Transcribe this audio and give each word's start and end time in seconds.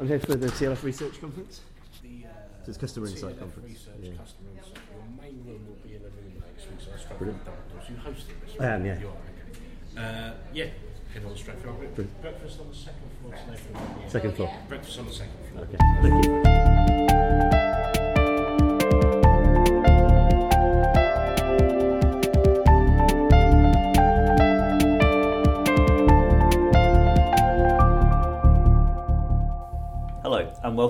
I'm 0.00 0.08
here 0.08 0.18
for 0.18 0.34
the 0.34 0.46
TLF 0.46 0.82
Research 0.82 1.20
Conference. 1.20 1.60
The, 2.02 2.24
uh, 2.24 2.32
So 2.64 2.70
it's 2.70 2.78
Customer 2.78 3.06
TLF 3.06 3.10
Insight 3.12 3.38
Conference. 3.38 3.68
Research, 3.68 3.94
Yeah. 4.00 4.10
Customer 4.12 4.48
Insight. 4.56 4.78
Your 4.94 5.22
main 5.22 5.44
room 5.46 5.66
will 5.68 5.76
be 5.86 5.94
in 5.96 6.00
a 6.00 6.04
room 6.04 6.40
next 6.40 6.70
week, 6.70 6.80
so 6.80 6.90
I 6.94 6.98
straight 6.98 7.18
Brilliant. 7.18 7.42
You 7.90 7.96
hosting 7.96 8.34
this? 8.46 8.56
I 8.60 8.66
am, 8.66 8.86
yeah. 8.86 8.98
You 8.98 9.08
are, 9.08 10.00
okay. 10.00 10.30
Uh, 10.30 10.32
yeah, 10.54 10.64
head 11.12 11.24
on 11.26 11.36
straight 11.36 11.58
floor. 11.58 11.74
Brilliant. 11.74 12.22
Breakfast 12.22 12.60
on 12.60 12.68
the 12.70 12.74
second 12.74 13.10
floor 13.20 13.34
today 13.34 13.56
for 13.58 14.02
the 14.04 14.10
Second 14.10 14.32
floor. 14.36 14.56
Breakfast 14.68 14.98
on 15.00 15.06
the 15.06 15.12
second 15.12 15.34
floor. 15.52 15.64
Okay, 15.64 15.76
thank 16.00 17.52
you. 17.54 17.59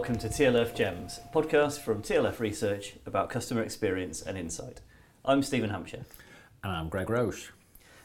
Welcome 0.00 0.16
to 0.16 0.30
TLF 0.30 0.74
Gems, 0.74 1.20
a 1.22 1.36
podcast 1.36 1.80
from 1.80 2.00
TLF 2.00 2.40
Research 2.40 2.94
about 3.04 3.28
customer 3.28 3.60
experience 3.60 4.22
and 4.22 4.38
insight. 4.38 4.80
I'm 5.26 5.42
Stephen 5.42 5.68
Hampshire, 5.68 6.06
And 6.64 6.72
I'm 6.72 6.88
Greg 6.88 7.10
Roche. 7.10 7.50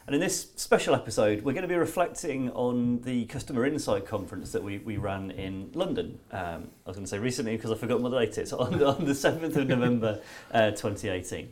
and 0.06 0.14
in 0.14 0.20
this 0.20 0.50
special 0.56 0.94
episode, 0.94 1.42
we're 1.42 1.54
going 1.54 1.62
to 1.62 1.68
be 1.68 1.74
reflecting 1.74 2.50
on 2.50 3.00
the 3.00 3.24
Customer 3.24 3.64
Insight 3.64 4.04
Conference 4.04 4.52
that 4.52 4.62
we, 4.62 4.76
we 4.76 4.98
ran 4.98 5.30
in 5.30 5.70
London. 5.72 6.18
Um, 6.32 6.68
I 6.84 6.90
was 6.90 6.96
going 6.96 7.04
to 7.04 7.06
say 7.06 7.18
recently 7.18 7.56
because 7.56 7.72
I 7.72 7.76
forgot 7.76 8.02
my 8.02 8.10
date 8.10 8.36
it's 8.36 8.52
on, 8.52 8.74
on 8.84 9.06
the 9.06 9.12
7th 9.12 9.56
of 9.56 9.66
November 9.66 10.20
uh, 10.52 10.72
2018. 10.72 11.50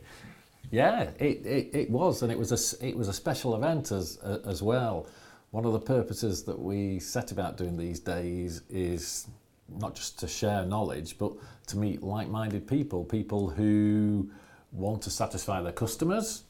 Yeah, 0.69 1.09
it, 1.17 1.43
it, 1.43 1.69
it 1.73 1.89
was, 1.89 2.21
and 2.21 2.31
it 2.31 2.37
was 2.37 2.51
a 2.51 2.85
it 2.85 2.95
was 2.95 3.07
a 3.07 3.13
special 3.13 3.55
event 3.55 3.91
as 3.91 4.19
uh, 4.21 4.37
as 4.45 4.61
well. 4.61 5.07
One 5.49 5.65
of 5.65 5.73
the 5.73 5.79
purposes 5.79 6.43
that 6.43 6.59
we 6.59 6.99
set 6.99 7.31
about 7.31 7.57
doing 7.57 7.77
these 7.77 7.99
days 7.99 8.61
is 8.69 9.27
not 9.69 9.95
just 9.95 10.19
to 10.19 10.27
share 10.27 10.65
knowledge, 10.65 11.17
but 11.17 11.33
to 11.67 11.77
meet 11.77 12.03
like-minded 12.03 12.67
people, 12.67 13.03
people 13.03 13.49
who 13.49 14.29
want 14.71 15.01
to 15.03 15.09
satisfy 15.09 15.61
their 15.61 15.71
customers, 15.71 16.43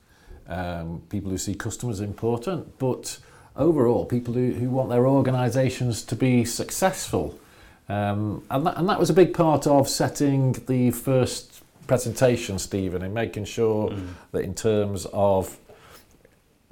um, 0.47 1.01
people 1.09 1.31
who 1.31 1.37
see 1.37 1.55
customers 1.55 1.99
important, 1.99 2.77
but 2.77 3.17
overall 3.55 4.05
people 4.05 4.33
who, 4.33 4.51
who 4.53 4.69
want 4.69 4.89
their 4.89 5.07
organisations 5.07 6.03
to 6.03 6.15
be 6.15 6.43
successful. 6.43 7.39
Um, 7.87 8.43
and, 8.49 8.65
that, 8.65 8.77
and 8.77 8.89
that 8.89 8.99
was 8.99 9.09
a 9.09 9.13
big 9.13 9.33
part 9.33 9.67
of 9.67 9.87
setting 9.87 10.53
the 10.67 10.91
first 10.91 11.61
presentation, 11.87 12.57
Stephen, 12.59 13.03
and 13.03 13.13
making 13.13 13.45
sure 13.45 13.95
that 14.31 14.39
in 14.39 14.55
terms 14.55 15.05
of 15.13 15.57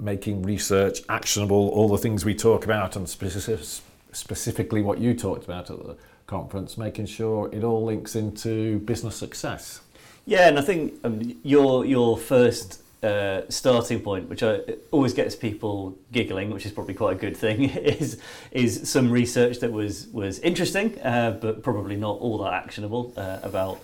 making 0.00 0.42
research 0.42 1.00
actionable, 1.08 1.68
all 1.68 1.88
the 1.88 1.98
things 1.98 2.24
we 2.24 2.34
talk 2.34 2.64
about, 2.64 2.96
and 2.96 3.08
specific, 3.08 3.64
specifically 4.12 4.82
what 4.82 4.98
you 4.98 5.14
talked 5.14 5.44
about 5.44 5.70
at 5.70 5.78
the 5.78 5.96
conference, 6.26 6.78
making 6.78 7.06
sure 7.06 7.50
it 7.52 7.64
all 7.64 7.84
links 7.84 8.14
into 8.16 8.78
business 8.80 9.16
success. 9.16 9.80
Yeah, 10.26 10.48
and 10.48 10.58
I 10.58 10.62
think 10.62 10.94
um, 11.04 11.38
your 11.42 11.84
your 11.84 12.16
first 12.16 12.82
uh, 13.02 13.42
starting 13.50 14.00
point, 14.00 14.28
which 14.28 14.42
I, 14.42 14.60
always 14.90 15.12
gets 15.12 15.36
people 15.36 15.98
giggling, 16.10 16.50
which 16.50 16.64
is 16.64 16.72
probably 16.72 16.94
quite 16.94 17.16
a 17.16 17.18
good 17.18 17.36
thing, 17.36 17.64
is 17.70 18.18
is 18.50 18.88
some 18.88 19.10
research 19.10 19.60
that 19.60 19.72
was 19.72 20.08
was 20.08 20.38
interesting, 20.38 20.98
uh, 21.00 21.38
but 21.40 21.62
probably 21.62 21.96
not 21.96 22.18
all 22.20 22.38
that 22.38 22.54
actionable 22.54 23.12
uh, 23.16 23.40
about 23.42 23.80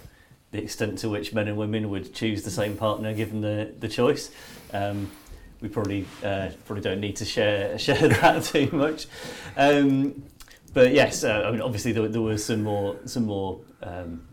the 0.52 0.62
extent 0.62 0.98
to 0.98 1.08
which 1.08 1.32
men 1.32 1.46
and 1.46 1.56
women 1.56 1.90
would 1.90 2.12
choose 2.14 2.42
the 2.42 2.50
same 2.50 2.76
partner 2.76 3.12
given 3.12 3.42
the 3.42 3.72
the 3.78 3.88
choice. 3.88 4.30
Um, 4.72 5.10
we 5.60 5.68
probably 5.68 6.06
uh, 6.24 6.48
probably 6.64 6.82
don't 6.82 7.00
need 7.00 7.16
to 7.16 7.26
share 7.26 7.78
share 7.86 8.08
that 8.08 8.44
too 8.44 8.70
much. 8.72 9.06
Um, 9.56 10.22
but 10.72 10.92
yes, 10.92 11.24
uh, 11.24 11.44
I 11.46 11.50
mean, 11.50 11.60
obviously 11.60 11.92
there, 11.92 12.08
there 12.08 12.20
was 12.22 12.44
some 12.44 12.62
more 12.62 12.96
some 13.04 13.24
more. 13.26 13.60
Um, 13.82 14.26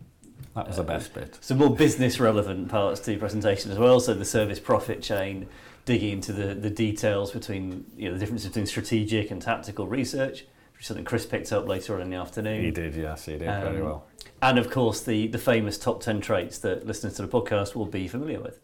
That 0.56 0.68
was 0.68 0.78
the 0.78 0.84
best 0.84 1.14
bit. 1.14 1.38
some 1.42 1.58
more 1.60 1.76
business 1.76 2.20
relevant 2.20 2.70
parts 2.70 3.00
to 3.02 3.12
the 3.12 3.18
presentation 3.18 3.72
as 3.72 3.78
well. 3.78 4.00
So 4.00 4.14
the 4.16 4.26
service 4.26 4.60
profit 4.60 5.02
chain, 5.04 5.48
digging 5.86 6.12
into 6.14 6.34
the, 6.34 6.56
the 6.56 6.70
details 6.72 7.32
between 7.32 7.86
you 7.96 8.08
know 8.08 8.14
the 8.16 8.20
difference 8.20 8.46
between 8.46 8.66
strategic 8.66 9.30
and 9.32 9.42
tactical 9.42 9.86
research, 9.88 10.46
which 10.74 10.82
is 10.82 10.88
something 10.88 11.06
Chris 11.06 11.26
picked 11.26 11.52
up 11.54 11.68
later 11.68 11.96
on 11.96 12.02
in 12.02 12.10
the 12.10 12.18
afternoon. 12.18 12.64
He 12.64 12.72
did, 12.72 12.96
yes, 12.96 13.26
he 13.26 13.34
did 13.34 13.42
very 13.42 13.80
Um, 13.82 13.86
well. 13.86 14.06
And 14.42 14.58
of 14.60 14.70
course 14.70 15.02
the 15.02 15.28
the 15.28 15.38
famous 15.40 15.78
top 15.78 16.02
ten 16.02 16.22
traits 16.22 16.58
that 16.60 16.86
listeners 16.88 17.14
to 17.16 17.22
the 17.24 17.28
podcast 17.28 17.76
will 17.76 17.86
be 17.86 18.08
familiar 18.08 18.40
with. 18.42 18.60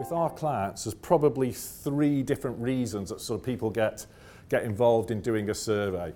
With 0.00 0.12
our 0.12 0.30
clients, 0.30 0.84
there's 0.84 0.94
probably 0.94 1.52
three 1.52 2.22
different 2.22 2.58
reasons 2.58 3.10
that 3.10 3.20
sort 3.20 3.38
of 3.38 3.44
people 3.44 3.68
get 3.68 4.06
get 4.48 4.62
involved 4.62 5.10
in 5.10 5.20
doing 5.20 5.50
a 5.50 5.54
survey. 5.54 6.14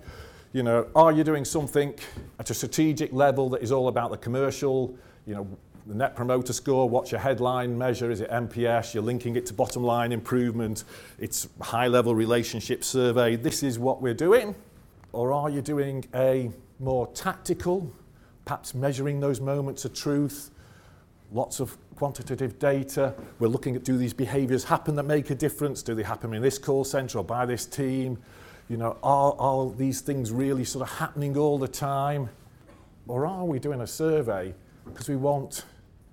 You 0.53 0.63
know, 0.63 0.87
are 0.95 1.11
you 1.11 1.23
doing 1.23 1.45
something 1.45 1.93
at 2.39 2.49
a 2.49 2.55
strategic 2.55 3.13
level 3.13 3.47
that 3.49 3.61
is 3.61 3.71
all 3.71 3.87
about 3.87 4.09
the 4.09 4.17
commercial? 4.17 4.97
You 5.27 5.35
know, 5.35 5.57
the 5.85 5.93
net 5.93 6.15
promoter 6.15 6.51
score. 6.51 6.89
What's 6.89 7.11
your 7.11 7.21
headline 7.21 7.77
measure? 7.77 8.09
Is 8.09 8.21
it 8.21 8.31
NPS? 8.31 8.95
You're 8.95 9.03
linking 9.03 9.35
it 9.35 9.45
to 9.45 9.53
bottom 9.53 9.83
line 9.83 10.11
improvement. 10.11 10.83
It's 11.19 11.47
high 11.61 11.87
level 11.87 12.15
relationship 12.15 12.83
survey. 12.83 13.35
This 13.35 13.61
is 13.61 13.77
what 13.77 14.01
we're 14.01 14.15
doing. 14.15 14.55
Or 15.13 15.31
are 15.31 15.51
you 15.51 15.61
doing 15.61 16.05
a 16.15 16.49
more 16.79 17.05
tactical, 17.13 17.93
perhaps 18.45 18.73
measuring 18.73 19.19
those 19.19 19.39
moments 19.39 19.85
of 19.85 19.93
truth? 19.93 20.49
Lots 21.35 21.59
of 21.59 21.77
quantitative 21.95 22.57
data. 22.59 23.13
We're 23.39 23.49
looking 23.49 23.75
at 23.75 23.83
do 23.83 23.97
these 23.97 24.13
behaviours 24.13 24.63
happen 24.63 24.95
that 24.95 25.03
make 25.03 25.29
a 25.29 25.35
difference? 25.35 25.83
Do 25.83 25.93
they 25.93 26.03
happen 26.03 26.33
in 26.33 26.41
this 26.41 26.57
call 26.57 26.85
centre 26.85 27.19
or 27.19 27.25
by 27.25 27.45
this 27.45 27.65
team? 27.65 28.17
You 28.69 28.77
know, 28.77 28.97
are, 29.03 29.35
are 29.37 29.69
these 29.69 29.99
things 30.01 30.31
really 30.31 30.63
sort 30.63 30.89
of 30.89 30.97
happening 30.97 31.37
all 31.37 31.59
the 31.59 31.67
time? 31.67 32.29
Or 33.07 33.27
are 33.27 33.43
we 33.43 33.59
doing 33.59 33.81
a 33.81 33.87
survey 33.87 34.55
because 34.85 35.09
we 35.09 35.17
want 35.17 35.65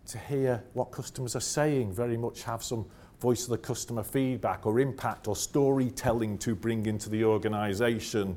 to 0.06 0.18
hear 0.18 0.62
what 0.74 0.90
customers 0.90 1.36
are 1.36 1.40
saying, 1.40 1.92
very 1.92 2.16
much 2.16 2.42
have 2.42 2.62
some 2.62 2.84
voice 3.20 3.44
of 3.44 3.50
the 3.50 3.58
customer 3.58 4.02
feedback 4.02 4.66
or 4.66 4.80
impact 4.80 5.28
or 5.28 5.36
storytelling 5.36 6.36
to 6.38 6.56
bring 6.56 6.84
into 6.86 7.08
the 7.08 7.24
organisation? 7.24 8.36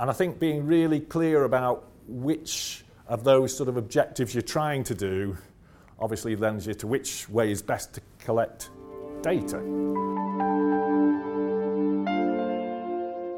And 0.00 0.10
I 0.10 0.12
think 0.12 0.40
being 0.40 0.66
really 0.66 1.00
clear 1.00 1.44
about 1.44 1.88
which 2.08 2.84
of 3.08 3.24
those 3.24 3.56
sort 3.56 3.68
of 3.68 3.76
objectives 3.76 4.34
you're 4.34 4.42
trying 4.42 4.82
to 4.84 4.94
do 4.94 5.36
obviously 5.98 6.36
lends 6.36 6.66
you 6.66 6.74
to 6.74 6.86
which 6.86 7.28
way 7.28 7.50
is 7.50 7.62
best 7.62 7.94
to 7.94 8.00
collect 8.18 8.70
data. 9.22 9.58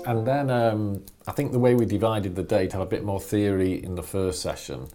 And 0.06 0.26
then 0.26 0.50
um, 0.50 1.04
I 1.26 1.32
think 1.32 1.52
the 1.52 1.58
way 1.58 1.74
we 1.74 1.84
divided 1.84 2.34
the 2.34 2.58
have 2.72 2.80
a 2.80 2.86
bit 2.86 3.04
more 3.04 3.20
theory 3.20 3.82
in 3.84 3.94
the 3.94 4.02
first 4.02 4.40
session, 4.40 4.88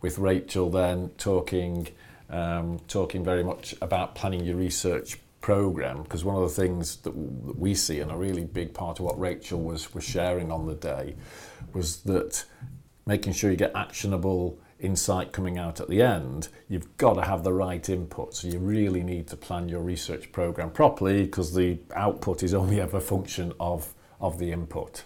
with 0.00 0.18
Rachel 0.18 0.70
then 0.70 1.10
talking, 1.18 1.88
um, 2.28 2.80
talking 2.88 3.24
very 3.24 3.44
much 3.44 3.74
about 3.80 4.16
planning 4.16 4.44
your 4.44 4.56
research 4.56 5.18
program. 5.40 6.02
Because 6.02 6.24
one 6.24 6.34
of 6.34 6.42
the 6.42 6.48
things 6.62 6.96
that, 6.96 7.10
w- 7.10 7.30
that 7.46 7.58
we 7.58 7.74
see, 7.74 8.00
and 8.00 8.10
a 8.10 8.16
really 8.16 8.44
big 8.44 8.74
part 8.74 8.98
of 8.98 9.04
what 9.04 9.18
Rachel 9.18 9.60
was 9.60 9.94
was 9.94 10.02
sharing 10.02 10.50
on 10.50 10.66
the 10.66 10.74
day, 10.74 11.14
was 11.72 11.98
that 11.98 12.44
making 13.06 13.32
sure 13.32 13.50
you 13.50 13.56
get 13.56 13.72
actionable 13.74 14.58
insight 14.80 15.32
coming 15.32 15.58
out 15.58 15.80
at 15.80 15.88
the 15.88 16.02
end, 16.02 16.48
you've 16.68 16.96
got 16.96 17.14
to 17.14 17.22
have 17.22 17.42
the 17.44 17.52
right 17.52 17.88
input. 17.88 18.34
So 18.34 18.48
you 18.48 18.58
really 18.58 19.02
need 19.02 19.26
to 19.28 19.36
plan 19.36 19.68
your 19.68 19.80
research 19.80 20.30
program 20.32 20.70
properly 20.70 21.24
because 21.24 21.54
the 21.54 21.78
output 21.94 22.42
is 22.42 22.52
only 22.52 22.80
ever 22.80 22.98
a 22.98 23.00
function 23.00 23.52
of, 23.58 23.94
of 24.20 24.38
the 24.38 24.52
input. 24.52 25.04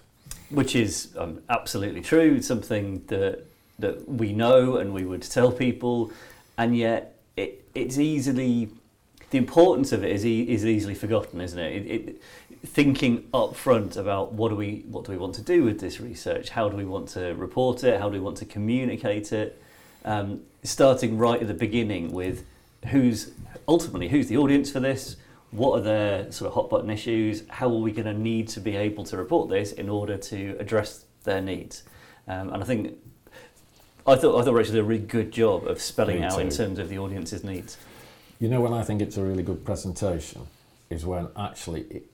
which 0.50 0.74
is 0.74 1.14
um, 1.16 1.40
absolutely 1.48 2.00
true. 2.00 2.34
It's 2.36 2.46
something 2.48 3.04
that 3.06 3.44
that 3.78 4.06
we 4.06 4.32
know 4.34 4.76
and 4.76 4.92
we 4.92 5.04
would 5.04 5.22
tell 5.22 5.50
people, 5.50 6.12
and 6.58 6.76
yet 6.76 7.16
it, 7.36 7.64
it's 7.74 7.98
easily 7.98 8.68
the 9.30 9.38
importance 9.38 9.92
of 9.92 10.04
it 10.04 10.10
is 10.10 10.26
e- 10.26 10.42
is 10.48 10.66
easily 10.66 10.94
forgotten, 10.94 11.41
isn't 11.41 11.58
it? 11.58 11.76
It, 11.76 11.91
it? 11.91 12.22
Thinking 12.65 13.28
up 13.33 13.57
front 13.57 13.97
about 13.97 14.33
what 14.33 14.51
do 14.51 14.57
we 14.57 14.84
what 14.89 15.04
do 15.04 15.12
we 15.12 15.18
want 15.18 15.34
to 15.36 15.42
do 15.42 15.65
with 15.65 15.80
this 15.80 16.01
research? 16.01 16.51
How 16.51 16.68
do 16.68 16.77
we 16.77 16.84
want 16.84 17.09
to 17.10 17.34
report 17.34 17.84
it? 17.84 17.98
How 17.98 18.09
do 18.09 18.15
we 18.15 18.21
want 18.21 18.36
to 18.39 18.45
communicate 18.45 19.33
it? 19.33 19.62
Um, 20.04 20.42
starting 20.62 21.16
right 21.16 21.41
at 21.41 21.48
the 21.48 21.54
beginning 21.54 22.12
with 22.12 22.45
who's 22.89 23.33
ultimately 23.66 24.09
who's 24.09 24.28
the 24.28 24.36
audience 24.36 24.71
for 24.71 24.80
this 24.80 25.16
what 25.51 25.78
are 25.78 25.83
their 25.83 26.30
sort 26.33 26.48
of 26.48 26.54
hot 26.54 26.71
button 26.71 26.89
issues 26.89 27.42
how 27.48 27.66
are 27.66 27.80
we 27.80 27.92
going 27.92 28.07
to 28.07 28.15
need 28.15 28.48
to 28.48 28.60
be 28.60 28.77
able 28.77 29.04
to 29.04 29.16
report 29.16 29.51
this 29.51 29.72
in 29.72 29.89
order 29.89 30.16
to 30.16 30.56
address 30.59 31.04
their 31.24 31.42
needs 31.42 31.83
um, 32.28 32.51
and 32.54 32.63
i 32.63 32.66
think 32.66 32.97
i 34.06 34.16
thought 34.16 34.41
i 34.41 34.45
thought 34.45 34.54
rachel 34.54 34.72
did 34.72 34.80
a 34.80 34.84
really 34.84 35.03
good 35.03 35.30
job 35.30 35.66
of 35.66 35.80
spelling 35.80 36.21
Me 36.21 36.27
out 36.27 36.41
in 36.41 36.48
terms 36.48 36.78
of 36.78 36.89
the 36.89 36.98
audience's 36.98 37.45
needs 37.45 37.77
You 38.41 38.48
know 38.48 38.63
when 38.63 38.72
I 38.72 38.83
think 38.83 39.03
it's 39.03 39.18
a 39.18 39.22
really 39.22 39.42
good 39.42 39.66
presentation 39.66 40.47
is 40.89 41.04
when 41.04 41.28
actually 41.36 41.83
it, 41.83 42.09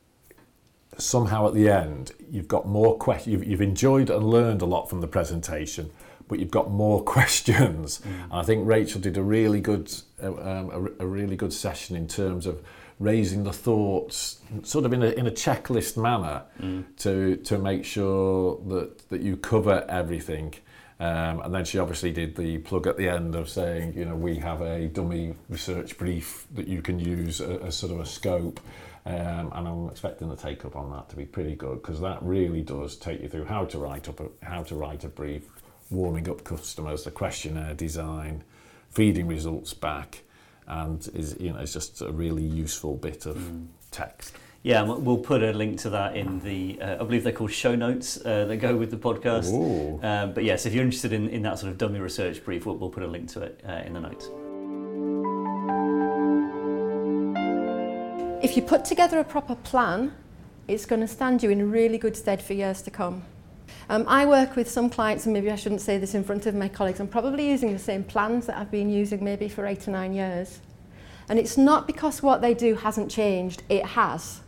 somehow 0.98 1.46
at 1.46 1.54
the 1.54 1.68
end 1.68 2.12
you've 2.30 2.48
got 2.48 2.66
more 2.66 2.96
questions. 2.96 3.32
You've, 3.32 3.44
you've 3.44 3.62
enjoyed 3.62 4.10
and 4.10 4.24
learned 4.24 4.62
a 4.62 4.66
lot 4.66 4.88
from 4.88 5.00
the 5.00 5.08
presentation, 5.08 5.90
but 6.28 6.38
you've 6.38 6.50
got 6.50 6.70
more 6.70 7.02
questions. 7.16 8.00
And 8.04 8.32
I 8.32 8.42
think 8.42 8.66
Rachel 8.66 9.00
did 9.00 9.16
a 9.16 9.22
really 9.22 9.60
good, 9.60 9.92
uh, 10.22 10.28
um, 10.28 10.94
a, 10.98 11.04
a 11.04 11.06
really 11.06 11.36
good 11.36 11.52
session 11.52 11.96
in 11.96 12.08
terms 12.08 12.46
of 12.46 12.62
raising 12.98 13.44
the 13.44 13.52
thoughts 13.52 14.40
sort 14.62 14.86
of 14.86 14.92
in 14.92 15.02
a, 15.02 15.08
in 15.08 15.26
a 15.26 15.30
checklist 15.30 16.00
manner 16.00 16.42
to, 16.96 17.36
to 17.36 17.58
make 17.58 17.84
sure 17.84 18.58
that, 18.68 19.08
that 19.10 19.20
you 19.20 19.36
cover 19.36 19.84
everything. 19.88 20.54
Um, 20.98 21.40
and 21.40 21.54
then 21.54 21.66
she 21.66 21.78
obviously 21.78 22.10
did 22.10 22.36
the 22.36 22.56
plug 22.58 22.86
at 22.86 22.96
the 22.96 23.06
end 23.06 23.34
of 23.34 23.50
saying, 23.50 23.92
you 23.94 24.06
know, 24.06 24.16
we 24.16 24.36
have 24.38 24.62
a 24.62 24.86
dummy 24.88 25.34
research 25.50 25.98
brief 25.98 26.46
that 26.54 26.66
you 26.68 26.80
can 26.80 26.98
use 26.98 27.42
as, 27.42 27.60
as 27.60 27.76
sort 27.76 27.92
of 27.92 28.00
a 28.00 28.06
scope. 28.06 28.60
Um, 29.06 29.52
and 29.54 29.68
I'm 29.68 29.88
expecting 29.88 30.28
the 30.28 30.34
take 30.34 30.64
up 30.64 30.74
on 30.74 30.90
that 30.90 31.08
to 31.10 31.16
be 31.16 31.24
pretty 31.24 31.54
good 31.54 31.80
because 31.80 32.00
that 32.00 32.20
really 32.22 32.60
does 32.60 32.96
take 32.96 33.22
you 33.22 33.28
through 33.28 33.44
how 33.44 33.64
to 33.66 33.78
write 33.78 34.08
up 34.08 34.18
a, 34.18 34.28
how 34.44 34.64
to 34.64 34.74
write 34.74 35.04
a 35.04 35.08
brief, 35.08 35.44
warming 35.90 36.28
up 36.28 36.42
customers, 36.42 37.04
the 37.04 37.12
questionnaire 37.12 37.74
design, 37.74 38.42
feeding 38.90 39.28
results 39.28 39.72
back, 39.74 40.22
and 40.66 41.08
is 41.14 41.36
you 41.38 41.52
know 41.52 41.60
it's 41.60 41.72
just 41.72 42.02
a 42.02 42.10
really 42.10 42.42
useful 42.42 42.96
bit 42.96 43.26
of 43.26 43.40
text. 43.92 44.34
Yeah, 44.64 44.82
we'll 44.82 45.18
put 45.18 45.44
a 45.44 45.52
link 45.52 45.78
to 45.82 45.90
that 45.90 46.16
in 46.16 46.40
the, 46.40 46.80
uh, 46.82 46.94
I 46.94 47.04
believe 47.04 47.22
they're 47.22 47.32
called 47.32 47.52
show 47.52 47.76
notes 47.76 48.18
uh, 48.24 48.46
that 48.46 48.56
go 48.56 48.74
with 48.74 48.90
the 48.90 48.96
podcast. 48.96 49.52
Um, 50.02 50.32
but 50.32 50.42
yes, 50.42 50.66
if 50.66 50.74
you're 50.74 50.82
interested 50.82 51.12
in, 51.12 51.28
in 51.28 51.42
that 51.42 51.60
sort 51.60 51.70
of 51.70 51.78
dummy 51.78 52.00
research 52.00 52.44
brief, 52.44 52.66
we'll, 52.66 52.74
we'll 52.74 52.90
put 52.90 53.04
a 53.04 53.06
link 53.06 53.28
to 53.34 53.42
it 53.42 53.60
uh, 53.64 53.82
in 53.86 53.92
the 53.92 54.00
notes. 54.00 54.28
If 58.42 58.54
you 58.54 58.62
put 58.62 58.84
together 58.84 59.18
a 59.18 59.24
proper 59.24 59.54
plan, 59.54 60.12
it's 60.68 60.84
going 60.84 61.00
to 61.00 61.08
stand 61.08 61.42
you 61.42 61.48
in 61.48 61.70
really 61.70 61.96
good 61.96 62.14
stead 62.14 62.42
for 62.42 62.52
years 62.52 62.82
to 62.82 62.90
come. 62.90 63.24
Um, 63.88 64.04
I 64.06 64.26
work 64.26 64.56
with 64.56 64.70
some 64.70 64.90
clients, 64.90 65.24
and 65.24 65.32
maybe 65.32 65.50
I 65.50 65.56
shouldn't 65.56 65.80
say 65.80 65.96
this 65.96 66.14
in 66.14 66.22
front 66.22 66.44
of 66.44 66.54
my 66.54 66.68
colleagues, 66.68 67.00
I'm 67.00 67.08
probably 67.08 67.48
using 67.48 67.72
the 67.72 67.78
same 67.78 68.04
plans 68.04 68.46
that 68.46 68.58
I've 68.58 68.70
been 68.70 68.90
using 68.90 69.24
maybe 69.24 69.48
for 69.48 69.64
eight 69.64 69.88
or 69.88 69.92
nine 69.92 70.12
years. 70.12 70.60
And 71.30 71.38
it's 71.38 71.56
not 71.56 71.86
because 71.86 72.22
what 72.22 72.42
they 72.42 72.52
do 72.52 72.74
hasn't 72.74 73.10
changed, 73.10 73.62
it 73.70 73.86
has. 73.86 74.42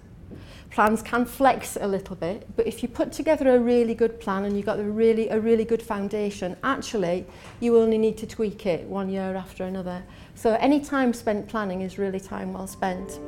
Plans 0.71 1.01
can 1.01 1.25
flex 1.25 1.79
a 1.81 1.87
little 1.87 2.15
bit, 2.15 2.47
but 2.57 2.67
if 2.67 2.83
you 2.83 2.91
put 2.91 3.11
together 3.11 3.57
a 3.57 3.59
really 3.59 3.95
good 3.95 4.21
plan 4.21 4.45
and 4.45 4.55
you've 4.55 4.67
got 4.67 4.79
a 4.79 4.85
really, 4.85 5.31
a 5.31 5.41
really 5.41 5.65
good 5.65 5.83
foundation, 5.83 6.57
actually, 6.63 7.25
you 7.61 7.79
only 7.79 7.97
need 7.97 8.19
to 8.19 8.27
tweak 8.27 8.67
it 8.67 8.85
one 8.85 9.09
year 9.09 9.35
after 9.35 9.65
another. 9.65 10.03
So 10.35 10.55
any 10.61 10.79
time 10.79 11.15
spent 11.15 11.49
planning 11.49 11.81
is 11.81 11.97
really 11.97 12.21
time 12.21 12.53
well 12.53 12.67
spent. 12.67 13.19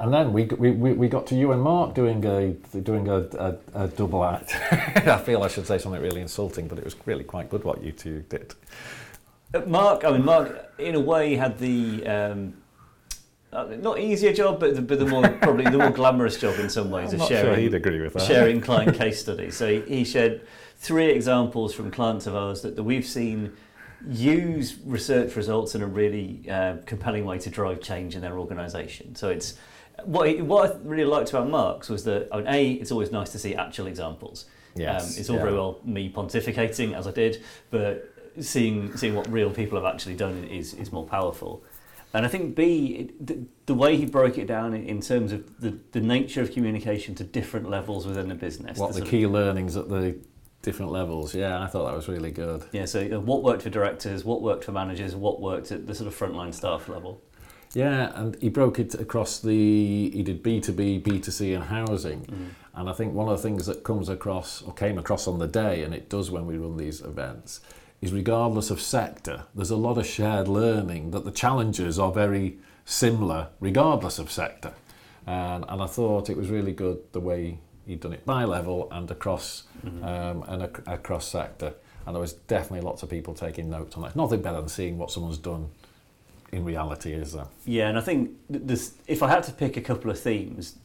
And 0.00 0.14
then 0.14 0.32
we, 0.32 0.44
we, 0.44 0.70
we 0.70 0.94
we 0.94 1.08
got 1.08 1.26
to 1.26 1.34
you 1.34 1.52
and 1.52 1.60
Mark 1.60 1.94
doing 1.94 2.24
a 2.24 2.52
doing 2.80 3.08
a, 3.08 3.18
a, 3.38 3.56
a 3.74 3.88
double 3.88 4.24
act. 4.24 4.56
I 4.72 5.18
feel 5.18 5.42
I 5.42 5.48
should 5.48 5.66
say 5.66 5.76
something 5.76 6.00
really 6.00 6.22
insulting, 6.22 6.68
but 6.68 6.78
it 6.78 6.84
was 6.84 6.96
really 7.04 7.22
quite 7.22 7.50
good 7.50 7.64
what 7.64 7.84
you 7.84 7.92
two 7.92 8.24
did. 8.30 8.54
Uh, 9.52 9.60
Mark, 9.66 10.04
I 10.04 10.12
mean, 10.12 10.24
Mark, 10.24 10.72
in 10.78 10.94
a 10.94 11.00
way, 11.00 11.34
had 11.34 11.58
the 11.58 12.06
um, 12.06 12.54
uh, 13.52 13.64
not 13.78 13.98
easier 13.98 14.32
job, 14.32 14.58
but 14.58 14.74
the, 14.74 14.80
but 14.80 14.98
the 14.98 15.06
more 15.06 15.28
probably 15.42 15.64
the 15.64 15.76
more 15.76 15.90
glamorous 15.90 16.38
job 16.38 16.58
in 16.58 16.70
some 16.70 16.90
ways 16.90 17.08
I'm 17.12 17.14
of 17.14 17.20
not 17.20 17.28
sharing 17.28 17.54
sure 17.54 17.62
he'd 17.62 17.74
agree 17.74 18.00
with 18.00 18.14
that. 18.14 18.22
sharing 18.22 18.60
client 18.62 18.96
case 18.96 19.20
studies. 19.20 19.56
So 19.56 19.68
he, 19.68 19.80
he 19.98 20.04
shared 20.04 20.46
three 20.78 21.10
examples 21.10 21.74
from 21.74 21.90
clients 21.90 22.26
of 22.26 22.34
ours 22.34 22.62
that, 22.62 22.74
that 22.76 22.82
we've 22.84 23.06
seen 23.06 23.52
use 24.08 24.78
research 24.86 25.36
results 25.36 25.74
in 25.74 25.82
a 25.82 25.86
really 25.86 26.48
uh, 26.48 26.76
compelling 26.86 27.26
way 27.26 27.38
to 27.38 27.50
drive 27.50 27.82
change 27.82 28.14
in 28.14 28.22
their 28.22 28.38
organisation. 28.38 29.14
So 29.14 29.28
it's 29.28 29.58
what 30.04 30.40
what 30.40 30.70
I 30.70 30.76
really 30.82 31.04
liked 31.04 31.30
about 31.30 31.48
Mark's 31.48 31.88
was 31.88 32.04
that 32.04 32.28
I 32.32 32.36
mean, 32.38 32.46
a 32.48 32.72
it's 32.72 32.92
always 32.92 33.10
nice 33.10 33.30
to 33.32 33.38
see 33.38 33.54
actual 33.54 33.86
examples. 33.86 34.46
Yes, 34.74 35.16
um, 35.16 35.20
it's 35.20 35.30
all 35.30 35.38
very 35.38 35.52
well 35.52 35.80
me 35.84 36.12
pontificating 36.12 36.96
as 36.96 37.06
I 37.06 37.10
did, 37.10 37.42
but 37.70 38.14
seeing 38.40 38.96
seeing 38.96 39.14
what 39.14 39.30
real 39.30 39.50
people 39.50 39.80
have 39.82 39.92
actually 39.92 40.16
done 40.16 40.44
is 40.44 40.74
is 40.74 40.92
more 40.92 41.06
powerful. 41.06 41.64
And 42.12 42.26
I 42.26 42.28
think 42.28 42.56
B, 42.56 42.86
it, 42.86 43.26
the, 43.26 43.38
the 43.66 43.74
way 43.74 43.96
he 43.96 44.04
broke 44.04 44.36
it 44.36 44.46
down 44.46 44.74
in, 44.74 45.00
terms 45.00 45.30
of 45.30 45.60
the, 45.60 45.78
the 45.92 46.00
nature 46.00 46.40
of 46.40 46.52
communication 46.52 47.14
to 47.14 47.22
different 47.22 47.70
levels 47.70 48.04
within 48.04 48.28
the 48.28 48.34
business. 48.34 48.78
What 48.78 48.88
the 48.88 48.94
the 48.94 48.98
sort 48.98 49.06
of- 49.06 49.10
key 49.12 49.26
learnings 49.28 49.76
at 49.76 49.88
the 49.88 50.18
different 50.62 50.90
levels? 50.90 51.34
Yeah, 51.34 51.62
I 51.62 51.68
thought 51.68 51.86
that 51.86 51.94
was 51.94 52.08
really 52.08 52.32
good. 52.32 52.64
Yeah, 52.72 52.86
so 52.86 53.00
uh, 53.00 53.20
what 53.20 53.42
worked 53.42 53.62
for 53.62 53.70
directors, 53.70 54.24
what 54.24 54.42
worked 54.42 54.64
for 54.64 54.72
managers, 54.72 55.14
what 55.14 55.40
worked 55.40 55.70
at 55.70 55.86
the 55.86 55.94
sort 55.94 56.08
of 56.08 56.18
frontline 56.18 56.52
staff 56.52 56.88
level. 56.88 57.22
Yeah, 57.72 58.10
and 58.14 58.36
he 58.42 58.48
broke 58.48 58.78
it 58.78 58.94
across 58.94 59.38
the. 59.38 60.10
He 60.10 60.22
did 60.22 60.42
B 60.42 60.60
two 60.60 60.72
B, 60.72 60.98
B 60.98 61.20
two 61.20 61.30
C, 61.30 61.52
and 61.52 61.64
housing. 61.64 62.52
And 62.74 62.88
I 62.88 62.92
think 62.92 63.14
one 63.14 63.28
of 63.28 63.36
the 63.36 63.42
things 63.42 63.66
that 63.66 63.84
comes 63.84 64.08
across 64.08 64.62
or 64.62 64.72
came 64.72 64.98
across 64.98 65.26
on 65.28 65.38
the 65.38 65.46
day, 65.46 65.82
and 65.82 65.94
it 65.94 66.08
does 66.08 66.30
when 66.30 66.46
we 66.46 66.56
run 66.56 66.76
these 66.76 67.00
events, 67.00 67.60
is 68.00 68.12
regardless 68.12 68.70
of 68.70 68.80
sector, 68.80 69.44
there's 69.54 69.70
a 69.70 69.76
lot 69.76 69.98
of 69.98 70.06
shared 70.06 70.48
learning 70.48 71.10
that 71.10 71.24
the 71.24 71.30
challenges 71.30 71.98
are 71.98 72.12
very 72.12 72.58
similar 72.84 73.48
regardless 73.60 74.18
of 74.18 74.30
sector. 74.30 74.72
And, 75.26 75.64
and 75.68 75.82
I 75.82 75.86
thought 75.86 76.30
it 76.30 76.36
was 76.36 76.48
really 76.48 76.72
good 76.72 76.98
the 77.12 77.20
way 77.20 77.58
he'd 77.86 78.00
done 78.00 78.14
it 78.14 78.24
by 78.24 78.44
level 78.44 78.88
and 78.90 79.10
across 79.10 79.64
um, 80.02 80.44
and 80.48 80.62
ac- 80.62 80.82
across 80.86 81.28
sector. 81.28 81.74
And 82.06 82.16
there 82.16 82.20
was 82.20 82.32
definitely 82.32 82.80
lots 82.80 83.02
of 83.02 83.10
people 83.10 83.34
taking 83.34 83.68
notes 83.68 83.96
on 83.96 84.02
that. 84.02 84.16
Nothing 84.16 84.42
better 84.42 84.60
than 84.60 84.68
seeing 84.68 84.96
what 84.96 85.10
someone's 85.10 85.38
done 85.38 85.68
in 86.52 86.64
reality, 86.64 87.12
is 87.12 87.32
there? 87.32 87.46
Yeah, 87.64 87.88
and 87.88 87.98
I 87.98 88.00
think 88.00 88.30
this, 88.48 88.94
if 89.06 89.22
I 89.22 89.28
had 89.28 89.42
to 89.44 89.52
pick 89.52 89.76
a 89.76 89.80
couple 89.80 90.10
of 90.10 90.18
themes, 90.18 90.76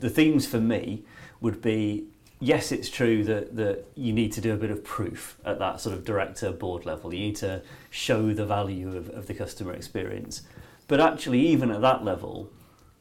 the 0.00 0.10
themes 0.10 0.46
for 0.46 0.60
me 0.60 1.04
would 1.40 1.62
be 1.62 2.06
yes, 2.40 2.70
it's 2.70 2.90
true 2.90 3.24
that, 3.24 3.56
that 3.56 3.84
you 3.94 4.12
need 4.12 4.32
to 4.32 4.40
do 4.40 4.52
a 4.52 4.56
bit 4.56 4.70
of 4.70 4.84
proof 4.84 5.38
at 5.44 5.58
that 5.58 5.80
sort 5.80 5.96
of 5.96 6.04
director 6.04 6.52
board 6.52 6.84
level. 6.84 7.12
You 7.14 7.20
need 7.20 7.36
to 7.36 7.62
show 7.90 8.32
the 8.34 8.44
value 8.44 8.94
of, 8.96 9.08
of 9.10 9.26
the 9.26 9.34
customer 9.34 9.72
experience. 9.72 10.42
But 10.88 11.00
actually, 11.00 11.40
even 11.40 11.70
at 11.70 11.80
that 11.80 12.04
level, 12.04 12.50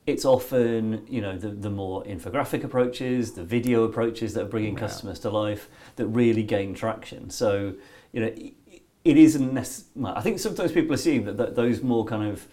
it's 0.07 0.23
often 0.23 1.05
you 1.09 1.19
know 1.19 1.37
the, 1.37 1.49
the 1.49 1.69
more 1.69 2.03
infographic 2.03 2.63
approaches, 2.63 3.33
the 3.33 3.43
video 3.43 3.83
approaches 3.83 4.33
that 4.35 4.43
are 4.43 4.49
bringing 4.49 4.73
Yeah. 4.73 4.79
customers 4.81 5.19
to 5.19 5.29
life 5.29 5.67
that 5.95 6.07
really 6.07 6.43
gain 6.43 6.73
traction. 6.73 7.29
So 7.29 7.73
you 8.11 8.21
know 8.21 8.33
it 9.05 9.17
isn't 9.17 9.53
necess- 9.53 9.83
well, 9.95 10.13
I 10.15 10.21
think 10.21 10.39
sometimes 10.39 10.71
people 10.71 10.95
assume 10.95 11.25
that, 11.25 11.37
that 11.37 11.55
those 11.55 11.81
more 11.81 12.03
kind 12.03 12.29
of 12.29 12.47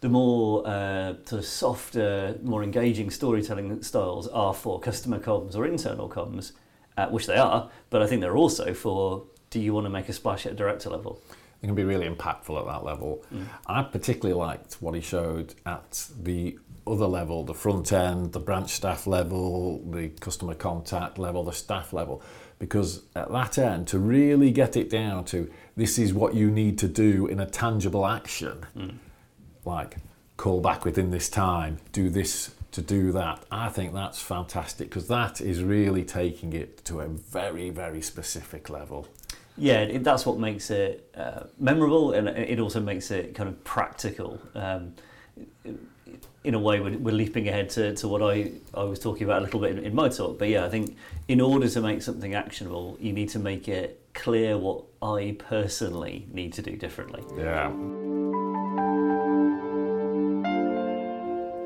the 0.00 0.08
more 0.10 0.66
uh, 0.66 1.14
sort 1.24 1.38
of 1.38 1.46
softer, 1.46 2.38
more 2.42 2.62
engaging 2.62 3.08
storytelling 3.08 3.82
styles 3.82 4.28
are 4.28 4.52
for 4.52 4.78
customer 4.78 5.18
comms 5.18 5.56
or 5.56 5.64
internal 5.64 6.10
comms, 6.10 6.52
uh, 6.98 7.06
which 7.06 7.26
they 7.26 7.36
are. 7.36 7.70
But 7.88 8.02
I 8.02 8.06
think 8.06 8.20
they're 8.20 8.36
also 8.36 8.74
for 8.74 9.24
do 9.48 9.60
you 9.60 9.72
want 9.72 9.86
to 9.86 9.90
make 9.90 10.08
a 10.08 10.12
splash 10.12 10.44
at 10.44 10.56
director 10.56 10.90
level? 10.90 11.22
It 11.62 11.66
can 11.66 11.74
be 11.76 11.84
really 11.84 12.06
impactful 12.06 12.58
at 12.58 12.66
that 12.66 12.84
level. 12.84 13.24
and 13.30 13.48
I 13.66 13.82
particularly 13.84 14.38
liked 14.38 14.74
what 14.82 14.94
he 14.94 15.00
showed 15.00 15.54
at 15.64 16.08
the 16.20 16.58
other 16.86 17.06
level, 17.06 17.44
the 17.44 17.54
front 17.54 17.92
end, 17.92 18.32
the 18.32 18.40
branch 18.40 18.72
staff 18.72 19.06
level, 19.06 19.80
the 19.90 20.08
customer 20.08 20.54
contact 20.54 21.18
level, 21.18 21.44
the 21.44 21.52
staff 21.52 21.92
level, 21.94 22.20
because 22.58 23.02
at 23.14 23.30
that 23.30 23.58
end, 23.58 23.88
to 23.88 23.98
really 23.98 24.50
get 24.50 24.76
it 24.76 24.88
down 24.90 25.24
to 25.26 25.50
this 25.76 25.98
is 25.98 26.14
what 26.14 26.34
you 26.34 26.50
need 26.50 26.78
to 26.78 26.88
do 26.88 27.26
in 27.26 27.40
a 27.40 27.46
tangible 27.46 28.06
action, 28.06 28.64
like 29.64 29.96
call 30.36 30.60
back 30.60 30.84
within 30.84 31.10
this 31.10 31.28
time, 31.28 31.78
do 31.92 32.08
this 32.10 32.54
to 32.72 32.82
do 32.82 33.12
that. 33.12 33.44
I 33.50 33.68
think 33.68 33.94
that's 33.94 34.20
fantastic 34.20 34.88
because 34.88 35.08
that 35.08 35.40
is 35.40 35.62
really 35.62 36.04
taking 36.04 36.52
it 36.52 36.84
to 36.86 37.00
a 37.00 37.08
very, 37.08 37.70
very 37.70 38.02
specific 38.02 38.68
level. 38.68 39.08
Yeah, 39.56 39.82
it, 39.82 40.02
that's 40.02 40.26
what 40.26 40.38
makes 40.38 40.70
it 40.70 41.08
uh, 41.16 41.44
memorable, 41.58 42.12
and 42.12 42.28
it 42.28 42.58
also 42.58 42.80
makes 42.80 43.10
it 43.12 43.34
kind 43.34 43.48
of 43.48 43.62
practical. 43.62 44.40
Um, 44.54 44.94
in 46.44 46.54
a 46.54 46.58
way, 46.58 46.78
we're, 46.78 46.98
we're 46.98 47.14
leaping 47.14 47.48
ahead 47.48 47.70
to, 47.70 47.94
to 47.96 48.06
what 48.06 48.22
I, 48.22 48.52
I 48.74 48.84
was 48.84 49.00
talking 49.00 49.24
about 49.24 49.40
a 49.40 49.44
little 49.44 49.60
bit 49.60 49.78
in, 49.78 49.84
in 49.84 49.94
my 49.94 50.08
talk. 50.08 50.38
But 50.38 50.48
yeah, 50.48 50.64
I 50.64 50.68
think 50.68 50.96
in 51.26 51.40
order 51.40 51.68
to 51.68 51.80
make 51.80 52.02
something 52.02 52.34
actionable, 52.34 52.96
you 53.00 53.12
need 53.12 53.30
to 53.30 53.38
make 53.38 53.66
it 53.66 54.00
clear 54.12 54.56
what 54.56 54.84
I 55.02 55.36
personally 55.38 56.26
need 56.32 56.52
to 56.54 56.62
do 56.62 56.76
differently. 56.76 57.24
Yeah. 57.36 57.72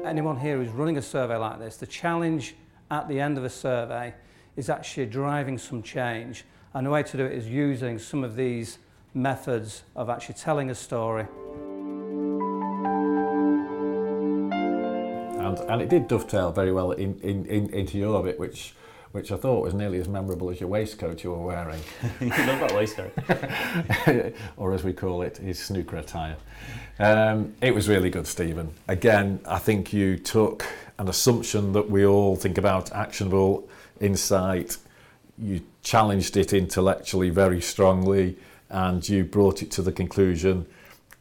anyone 0.08 0.40
here 0.40 0.56
who's 0.56 0.70
running 0.70 0.96
a 0.96 1.02
survey 1.02 1.36
like 1.36 1.58
this, 1.58 1.76
the 1.76 1.86
challenge 1.86 2.54
at 2.90 3.06
the 3.08 3.20
end 3.20 3.36
of 3.36 3.44
a 3.44 3.50
survey 3.50 4.14
is 4.56 4.70
actually 4.70 5.06
driving 5.06 5.58
some 5.58 5.82
change. 5.82 6.44
And 6.74 6.86
the 6.86 6.90
way 6.90 7.02
to 7.02 7.16
do 7.16 7.24
it 7.26 7.32
is 7.32 7.46
using 7.46 7.98
some 7.98 8.24
of 8.24 8.34
these 8.34 8.78
methods 9.14 9.84
of 9.94 10.08
actually 10.08 10.36
telling 10.36 10.70
a 10.70 10.74
story. 10.74 11.26
And 15.60 15.70
and 15.70 15.82
it 15.82 15.88
did 15.88 16.08
dovetail 16.08 16.52
very 16.52 16.72
well 16.72 16.92
in, 16.92 17.18
in, 17.20 17.46
in 17.46 17.70
into 17.70 17.98
your 17.98 18.22
bit, 18.22 18.38
which 18.38 18.74
which 19.12 19.32
I 19.32 19.36
thought 19.36 19.62
was 19.62 19.72
nearly 19.72 19.98
as 19.98 20.08
memorable 20.08 20.50
as 20.50 20.60
your 20.60 20.68
waistcoat 20.68 21.24
you 21.24 21.30
were 21.30 21.38
wearing, 21.38 21.80
you 22.20 22.28
love 22.28 22.60
that 22.60 22.74
waistcoat. 22.74 24.34
or 24.58 24.74
as 24.74 24.84
we 24.84 24.92
call 24.92 25.22
it, 25.22 25.38
his 25.38 25.58
snooker 25.58 25.96
attire. 25.96 26.36
Um, 26.98 27.54
it 27.62 27.74
was 27.74 27.88
really 27.88 28.10
good, 28.10 28.26
Stephen. 28.26 28.74
Again, 28.86 29.40
I 29.46 29.58
think 29.58 29.94
you 29.94 30.18
took 30.18 30.66
an 30.98 31.08
assumption 31.08 31.72
that 31.72 31.88
we 31.88 32.04
all 32.04 32.36
think 32.36 32.58
about 32.58 32.92
actionable 32.92 33.66
insight. 33.98 34.76
You 35.38 35.62
challenged 35.82 36.36
it 36.36 36.52
intellectually 36.52 37.30
very 37.30 37.62
strongly, 37.62 38.36
and 38.68 39.08
you 39.08 39.24
brought 39.24 39.62
it 39.62 39.70
to 39.72 39.82
the 39.82 39.92
conclusion 39.92 40.66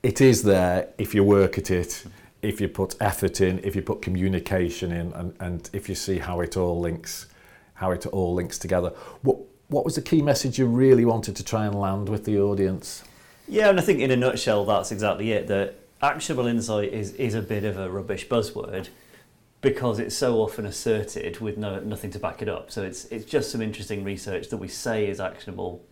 it 0.04 0.22
is 0.22 0.44
there 0.44 0.90
if 0.98 1.14
you 1.16 1.24
work 1.24 1.58
at 1.58 1.72
it, 1.72 2.06
if 2.48 2.62
you 2.62 2.70
put 2.70 2.96
effort 3.02 3.42
in, 3.42 3.60
if 3.64 3.76
you 3.76 3.82
put 3.82 4.02
communication 4.02 4.92
in, 4.92 5.12
and, 5.14 5.36
and 5.40 5.70
if 5.74 5.90
you 5.90 5.96
see 5.96 6.20
how 6.20 6.40
it 6.40 6.56
all 6.56 6.80
links, 6.80 7.28
how 7.76 7.92
it 7.92 8.06
all 8.06 8.34
links 8.34 8.58
together. 8.58 8.90
What 9.22 9.38
what 9.70 9.84
was 9.84 9.96
the 9.96 10.02
key 10.02 10.22
message 10.22 10.58
you 10.58 10.66
really 10.66 11.04
wanted 11.04 11.36
to 11.36 11.44
try 11.44 11.66
and 11.66 11.76
land 11.76 12.08
with 12.08 12.24
the 12.24 12.40
audience? 12.40 13.04
Yeah, 13.50 13.70
and 13.70 13.78
I 13.78 13.84
think 13.84 14.00
in 14.00 14.12
a 14.12 14.16
nutshell, 14.16 14.64
that's 14.64 14.94
exactly 14.94 15.34
it. 15.34 15.48
That 15.48 15.76
actionable 16.02 16.48
insight 16.48 16.94
is, 16.94 17.12
is 17.14 17.34
a 17.34 17.42
bit 17.42 17.66
of 17.66 17.78
a 17.78 17.90
rubbish 17.90 18.30
buzzword 18.30 18.88
because 19.60 20.00
it's 20.00 20.16
so 20.16 20.38
often 20.38 20.66
asserted 20.66 21.42
with 21.42 21.58
no, 21.58 21.82
nothing 21.82 22.12
to 22.12 22.20
back 22.20 22.42
it 22.42 22.48
up. 22.48 22.72
So 22.72 22.84
it's, 22.84 23.06
it's 23.06 23.26
just 23.26 23.52
some 23.52 23.62
interesting 23.62 24.06
research 24.06 24.48
that 24.50 24.58
we 24.58 24.70
say 24.70 25.10
is 25.10 25.20
actionable 25.20 25.84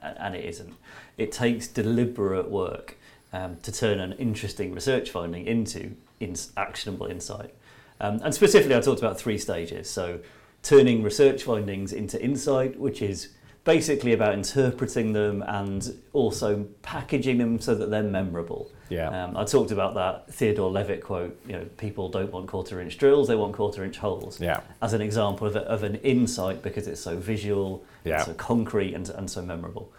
and 0.00 0.36
it 0.36 0.44
isn't. 0.44 0.72
It 1.18 1.32
takes 1.32 1.66
deliberate 1.66 2.48
work 2.48 2.96
um, 3.32 3.56
to 3.62 3.72
turn 3.72 3.98
an 3.98 4.12
interesting 4.12 4.72
research 4.72 5.10
finding 5.10 5.46
into 5.46 5.96
in 6.20 6.34
actionable 6.56 7.06
insight. 7.06 7.54
Um, 8.00 8.20
and 8.22 8.34
specifically, 8.34 8.74
I 8.74 8.80
talked 8.80 9.00
about 9.00 9.18
three 9.18 9.38
stages. 9.38 9.88
So 9.88 10.20
turning 10.62 11.02
research 11.02 11.42
findings 11.44 11.92
into 11.92 12.22
insight, 12.22 12.78
which 12.78 13.02
is 13.02 13.28
basically 13.64 14.12
about 14.12 14.34
interpreting 14.34 15.12
them 15.12 15.42
and 15.46 15.96
also 16.12 16.66
packaging 16.82 17.38
them 17.38 17.58
so 17.58 17.74
that 17.74 17.90
they're 17.90 18.02
memorable. 18.02 18.70
Yeah. 18.90 19.08
Um, 19.08 19.36
I 19.36 19.44
talked 19.44 19.70
about 19.70 19.94
that 19.94 20.32
Theodore 20.32 20.70
Levitt 20.70 21.02
quote, 21.02 21.38
you 21.46 21.54
know, 21.54 21.64
people 21.78 22.10
don't 22.10 22.30
want 22.30 22.46
quarter 22.46 22.80
inch 22.80 22.98
drills, 22.98 23.26
they 23.28 23.36
want 23.36 23.54
quarter 23.54 23.82
inch 23.82 23.96
holes. 23.96 24.38
Yeah. 24.38 24.60
As 24.82 24.92
an 24.92 25.00
example 25.00 25.46
of, 25.46 25.56
a, 25.56 25.60
of 25.60 25.82
an 25.82 25.96
insight 25.96 26.62
because 26.62 26.86
it's 26.86 27.00
so 27.00 27.16
visual, 27.16 27.84
Yeah. 28.04 28.22
so 28.22 28.34
concrete 28.34 28.92
and, 28.92 29.08
and 29.08 29.30
so 29.30 29.40
memorable. 29.40 29.90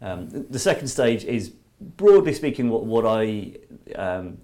Um, 0.00 0.28
the 0.48 0.58
second 0.58 0.86
stage 0.86 1.24
is 1.24 1.52
broadly 1.80 2.32
speaking 2.32 2.70
what, 2.70 2.84
what 2.84 3.04
I 3.06 3.56
um, 3.96 4.38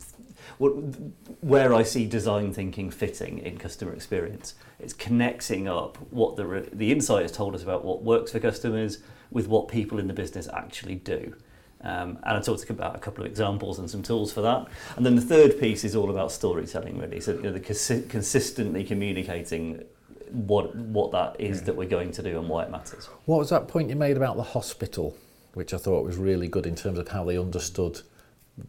where 0.59 1.75
I 1.75 1.83
see 1.83 2.07
design 2.07 2.53
thinking 2.53 2.91
fitting 2.91 3.39
in 3.39 3.59
customer 3.59 3.93
experience. 3.93 4.55
It's 4.81 4.93
connecting 4.93 5.69
up 5.69 5.99
what 6.11 6.37
the, 6.37 6.47
re- 6.47 6.69
the 6.73 6.93
insight 6.93 7.23
has 7.23 7.33
told 7.33 7.55
us 7.55 7.63
about 7.63 7.85
what 7.85 8.03
works 8.03 8.33
for 8.33 8.41
customers 8.41 8.99
with 9.31 9.49
what 9.49 9.69
people 9.69 9.99
in 9.99 10.07
the 10.07 10.15
business 10.15 10.49
actually 10.53 10.95
do. 10.97 11.35
Um, 11.83 12.19
and 12.23 12.37
I 12.37 12.41
talked 12.41 12.69
about 12.71 12.97
a 12.97 12.99
couple 12.99 13.25
of 13.25 13.31
examples 13.31 13.79
and 13.79 13.89
some 13.89 14.03
tools 14.03 14.33
for 14.33 14.41
that. 14.41 14.67
And 14.97 15.05
then 15.05 15.15
the 15.15 15.23
third 15.23 15.61
piece 15.61 15.85
is 15.85 15.95
all 15.95 16.11
about 16.11 16.33
storytelling, 16.33 16.99
really. 16.99 17.21
So 17.21 17.35
you 17.35 17.43
know, 17.43 17.53
the 17.53 17.61
consi- 17.61 18.09
consistently 18.09 18.83
communicating 18.83 19.85
what 20.31 20.75
what 20.75 21.13
that 21.13 21.41
is 21.41 21.63
that 21.63 21.77
we're 21.77 21.89
going 21.89 22.11
to 22.13 22.23
do 22.23 22.39
and 22.39 22.49
why 22.49 22.65
it 22.65 22.71
matters. 22.71 23.07
What 23.27 23.39
was 23.39 23.51
that 23.51 23.69
point 23.69 23.91
you 23.91 23.97
made 23.97 24.17
about 24.17 24.37
the 24.37 24.43
hospital, 24.43 25.17
which 25.55 25.73
I 25.73 25.77
thought 25.77 26.05
was 26.05 26.17
really 26.17 26.49
good 26.49 26.67
in 26.67 26.75
terms 26.75 26.99
of 26.99 27.09
how 27.09 27.25
they 27.25 27.39
understood 27.39 28.01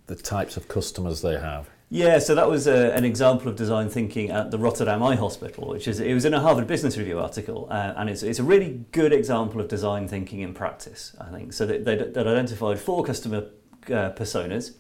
the 0.06 0.16
types 0.16 0.58
of 0.58 0.68
customers 0.68 1.22
they 1.22 1.40
have? 1.40 1.70
Yeah, 1.90 2.20
so 2.20 2.36
that 2.36 2.50
was 2.50 2.68
a, 2.68 2.94
an 2.94 3.06
example 3.06 3.48
of 3.48 3.56
design 3.56 3.88
thinking 3.90 4.30
at 4.30 4.52
the 4.52 4.58
Rotterdam 4.58 5.02
Eye 5.02 5.16
Hospital, 5.16 5.70
which 5.70 5.88
is 5.88 6.02
it 6.02 6.14
was 6.14 6.26
in 6.26 6.34
a 6.34 6.40
Harvard 6.42 6.68
Business 6.68 6.98
Review 6.98 7.18
article, 7.20 7.68
uh, 7.72 7.94
and 7.96 8.10
it's, 8.10 8.24
it's 8.24 8.40
a 8.40 8.44
really 8.44 8.84
good 8.92 9.14
example 9.14 9.62
of 9.62 9.70
design 9.70 10.06
thinking 10.06 10.42
in 10.42 10.54
practice. 10.54 11.16
I 11.22 11.30
think 11.32 11.54
so. 11.54 11.66
They, 11.66 11.78
they, 11.78 11.96
they 11.96 12.22
identified 12.22 12.78
four 12.78 13.06
customer 13.06 13.46
uh, 13.88 14.12
personas, 14.12 14.74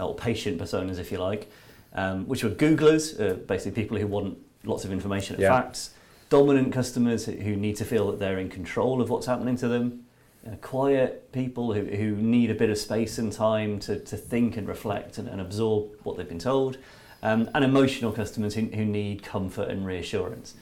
or 0.00 0.16
patient 0.16 0.58
personas, 0.60 0.98
if 0.98 1.12
you 1.12 1.18
like, 1.18 1.48
um, 1.94 2.26
which 2.26 2.42
were 2.42 2.50
Googlers, 2.50 3.20
uh, 3.20 3.34
basically 3.34 3.80
people 3.80 3.96
who 3.96 4.08
want 4.08 4.36
lots 4.64 4.84
of 4.84 4.90
information 4.90 5.36
and 5.36 5.42
Yeah. 5.42 5.60
facts, 5.62 5.90
dominant 6.28 6.72
customers 6.72 7.26
who- 7.26 7.32
who 7.32 7.54
need 7.54 7.76
to 7.76 7.84
feel 7.84 8.10
that 8.10 8.18
they're 8.18 8.38
in 8.38 8.48
control 8.48 9.00
of 9.00 9.10
what's 9.10 9.26
happening 9.26 9.54
to 9.58 9.68
them, 9.68 10.06
uh, 10.46 10.56
quiet 10.56 11.30
people 11.32 11.72
who, 11.72 11.84
who 11.84 12.16
need 12.16 12.50
a 12.50 12.54
bit 12.54 12.70
of 12.70 12.78
space 12.78 13.18
and 13.18 13.32
time 13.32 13.78
to, 13.80 13.98
to 13.98 14.16
think 14.16 14.56
and 14.56 14.66
reflect 14.66 15.18
and, 15.18 15.28
and 15.28 15.40
absorb 15.40 15.90
what 16.02 16.16
they've 16.16 16.28
been 16.28 16.38
told, 16.38 16.78
um, 17.22 17.48
and 17.54 17.64
emotional 17.64 18.12
customers 18.12 18.54
who, 18.54 18.62
who 18.66 18.84
need 18.84 19.22
comfort 19.22 19.68
and 19.68 19.86
reassurance. 19.86 20.54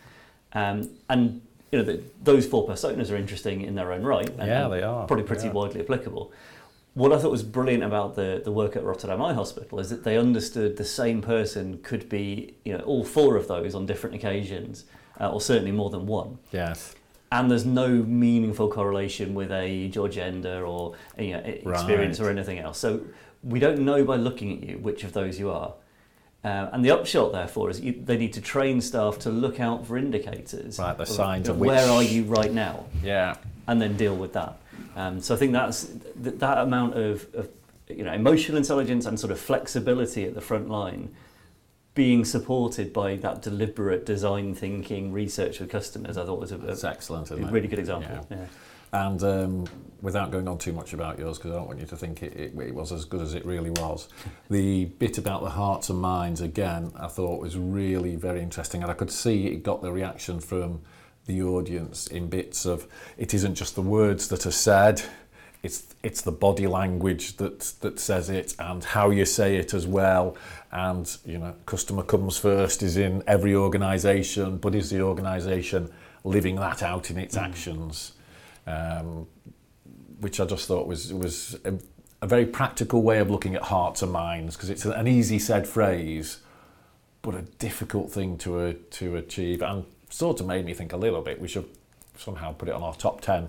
Um, 0.53 0.91
and 1.09 1.41
you 1.71 1.79
know, 1.79 1.85
the, 1.85 2.03
those 2.23 2.47
four 2.47 2.67
personas 2.67 3.11
are 3.11 3.17
interesting 3.17 3.63
in 3.63 3.75
their 3.75 3.93
own 3.93 4.03
right. 4.03 4.29
And, 4.29 4.49
Yeah, 4.49 4.69
they 4.69 4.83
are, 4.83 5.07
Probably 5.07 5.25
pretty 5.25 5.47
yeah. 5.47 5.53
widely 5.53 5.81
applicable. 5.81 6.33
What 6.95 7.13
I 7.13 7.19
thought 7.19 7.31
was 7.31 7.45
brilliant 7.45 7.85
about 7.85 8.17
the, 8.17 8.43
the 8.45 8.51
work 8.51 8.75
at 8.75 8.83
Rotterdam 8.83 9.23
Eye 9.23 9.33
Hospital 9.33 9.79
is 9.79 9.91
that 9.91 10.03
they 10.03 10.19
understood 10.19 10.77
the 10.77 10.85
same 10.85 11.23
person 11.23 11.79
could 11.83 12.09
be, 12.09 12.55
you 12.65 12.77
know, 12.77 12.83
all 12.85 13.05
four 13.05 13.37
of 13.37 13.47
those 13.47 13.77
on 13.77 13.87
different 13.87 14.17
occasions, 14.17 14.85
uh, 15.21 15.31
or 15.31 15.41
certainly 15.41 15.71
more 15.71 15.91
than 15.91 16.07
one 16.07 16.39
Yes. 16.51 16.95
And 17.33 17.51
there's 17.51 17.65
no 17.65 17.89
meaningful 17.89 18.69
correlation 18.69 19.35
with 19.35 19.53
age 19.53 19.97
or 19.97 20.09
gender 20.09 20.67
or 20.67 20.95
you 21.19 21.33
know, 21.33 21.39
experience 21.39 22.19
Right. 22.21 22.27
or 22.27 22.31
anything 22.31 22.59
else. 22.59 22.79
So 22.79 23.01
we 23.45 23.61
don't 23.61 23.81
know 23.81 24.05
by 24.05 24.17
looking 24.17 24.53
at 24.63 24.69
you 24.69 24.79
which 24.79 25.05
of 25.05 25.13
those 25.13 25.39
you 25.39 25.51
are. 25.51 25.75
Uh, 26.43 26.71
and 26.73 26.85
the 26.85 26.91
upshot, 26.91 27.33
therefore, 27.33 27.69
is 27.71 27.81
you, 27.81 27.93
they 28.05 28.17
need 28.17 28.33
to 28.33 28.41
train 28.41 28.81
staff 28.81 29.19
to 29.21 29.31
look 29.31 29.61
out 29.61 29.87
for 29.87 29.97
indicators. 29.99 30.79
Right, 30.79 30.97
the 30.97 31.05
signs 31.05 31.49
of 31.49 31.61
where 31.61 31.77
which- 31.83 31.91
are 31.91 32.03
you 32.03 32.25
right 32.25 32.53
now, 32.53 32.87
Yeah. 33.03 33.37
and 33.69 33.81
then 33.81 33.97
deal 33.97 34.17
with 34.17 34.33
that. 34.33 34.57
Um, 34.97 35.21
so 35.21 35.35
I 35.35 35.39
think 35.39 35.53
that's 35.53 35.85
th- 36.23 36.37
that 36.39 36.59
amount 36.59 36.97
of, 36.97 37.27
of 37.35 37.49
you 37.89 38.05
know 38.05 38.13
emotional 38.13 38.57
intelligence 38.57 39.05
and 39.07 39.21
sort 39.21 39.31
of 39.31 39.39
flexibility 39.39 40.25
at 40.25 40.35
the 40.35 40.41
front 40.41 40.69
line 40.71 41.11
being 42.01 42.25
supported 42.25 42.95
by 42.95 43.15
that 43.15 43.43
deliberate 43.43 44.07
design 44.07 44.55
thinking 44.55 45.13
research 45.13 45.61
with 45.61 45.69
customers 45.69 46.17
I 46.17 46.25
thought 46.25 46.41
was 46.41 46.51
a, 46.51 46.57
That's 46.57 46.83
excellent. 46.83 47.31
a 47.31 47.37
really 47.37 47.69
good 47.69 47.79
example. 47.79 48.27
Yeah. 48.31 48.39
Yeah. 48.39 48.47
And 49.07 49.23
um, 49.23 49.67
without 50.01 50.31
going 50.31 50.49
on 50.49 50.57
too 50.57 50.73
much 50.73 50.95
about 50.95 51.19
yours, 51.19 51.37
because 51.37 51.51
I 51.51 51.57
don't 51.57 51.67
want 51.67 51.79
you 51.79 51.85
to 51.85 51.97
think 51.99 52.23
it, 52.23 52.33
it, 52.35 52.59
it 52.59 52.75
was 52.75 52.91
as 52.91 53.05
good 53.05 53.21
as 53.21 53.35
it 53.35 53.45
really 53.45 53.69
was, 53.69 54.09
the 54.51 54.87
bit 54.87 55.19
about 55.19 55.43
the 55.43 55.51
hearts 55.51 55.91
and 55.91 56.01
minds, 56.01 56.41
again, 56.41 56.91
I 56.99 57.07
thought 57.07 57.39
was 57.39 57.59
really 57.59 58.17
very 58.17 58.41
interesting. 58.41 58.81
And 58.81 58.91
I 58.91 58.95
could 58.95 59.11
see 59.11 59.49
it 59.49 59.63
got 59.63 59.83
the 59.83 59.93
reaction 59.93 60.41
from 60.41 60.81
the 61.27 61.43
audience 61.43 62.07
in 62.07 62.31
bits 62.31 62.65
of 62.65 62.87
it 63.19 63.35
isn't 63.35 63.57
just 63.57 63.75
the 63.75 63.83
words 63.83 64.29
that 64.29 64.47
are 64.47 64.51
said, 64.51 65.03
it's, 65.63 65.95
it's 66.03 66.23
the 66.23 66.33
body 66.33 66.67
language 66.67 67.37
that, 67.37 67.61
that 67.83 68.01
says 68.01 68.31
it 68.31 68.57
and 68.59 68.83
how 68.83 69.11
you 69.11 69.27
say 69.27 69.57
it 69.57 69.75
as 69.75 69.87
well. 69.87 70.35
And, 70.73 71.17
you 71.25 71.39
know, 71.39 71.55
customer 71.67 72.03
comes 72.03 72.39
first 72.39 72.83
is 72.83 72.97
in 72.97 73.25
every 73.27 73.55
organisation, 73.55 74.59
but 74.59 74.75
is 74.75 74.91
the 74.91 75.01
organisation 75.01 75.91
living 76.23 76.57
that 76.57 76.83
out 76.83 77.11
in 77.11 77.19
its 77.19 77.37
actions? 77.37 78.13
um, 78.67 79.27
which 80.21 80.41
I 80.41 80.45
just 80.45 80.69
thought 80.69 80.87
was 80.87 81.13
was 81.13 81.59
a, 81.65 81.75
a 82.23 82.27
very 82.27 82.47
practical 82.47 83.03
way 83.03 83.19
of 83.19 83.31
looking 83.31 83.55
at 83.55 83.63
hearts 83.63 84.03
and 84.03 84.13
minds 84.13 84.57
because 84.57 84.71
it's 84.71 84.85
an 84.85 85.09
easy 85.09 85.39
said 85.39 85.67
phrase, 85.67 86.39
but 87.23 87.35
a 87.35 87.43
difficult 87.43 88.11
thing 88.13 88.39
to 88.39 88.59
uh, 88.61 88.73
to 88.93 89.17
achieve, 89.17 89.63
and 89.63 89.85
sort 90.09 90.41
of 90.41 90.47
made 90.47 90.65
me 90.65 90.75
think 90.75 90.93
a 90.93 90.97
little 90.97 91.23
bit. 91.23 91.41
We 91.41 91.49
should 91.49 91.69
somehow 92.17 92.53
put 92.53 92.69
it 92.69 92.75
on 92.75 92.83
our 92.83 92.95
top 92.95 93.21
ten. 93.21 93.49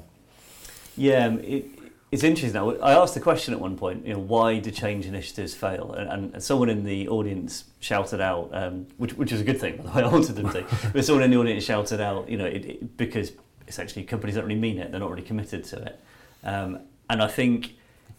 Yeah, 0.97 1.25
um, 1.25 1.39
it, 1.39 1.65
it's 2.11 2.23
interesting. 2.23 2.53
Now, 2.53 2.75
I 2.81 2.91
asked 2.91 3.13
the 3.13 3.21
question 3.21 3.53
at 3.53 3.59
one 3.61 3.77
point. 3.77 4.05
You 4.05 4.13
know, 4.13 4.19
why 4.19 4.59
do 4.59 4.69
change 4.69 5.05
initiatives 5.05 5.53
fail? 5.53 5.93
And, 5.93 6.33
and 6.33 6.43
someone 6.43 6.69
in 6.69 6.83
the 6.83 7.07
audience 7.07 7.63
shouted 7.79 8.19
out, 8.19 8.49
um, 8.51 8.85
which, 8.97 9.13
which 9.13 9.31
is 9.31 9.39
a 9.39 9.45
good 9.45 9.61
thing. 9.61 9.77
By 9.77 9.83
the 9.83 9.89
way, 9.91 10.03
I 10.03 10.07
wanted 10.07 10.35
them 10.35 10.49
to. 10.49 10.65
but 10.93 11.05
someone 11.05 11.23
in 11.23 11.31
the 11.31 11.37
audience 11.37 11.63
shouted 11.63 12.01
out, 12.01 12.29
you 12.29 12.37
know, 12.37 12.45
it, 12.45 12.65
it, 12.65 12.97
because 12.97 13.31
essentially 13.69 14.03
companies 14.03 14.35
don't 14.35 14.43
really 14.43 14.59
mean 14.59 14.77
it. 14.77 14.91
They're 14.91 14.99
not 14.99 15.09
really 15.09 15.21
committed 15.21 15.63
to 15.65 15.83
it. 15.83 15.99
Um, 16.43 16.79
and 17.09 17.21
I 17.23 17.27
think, 17.27 17.75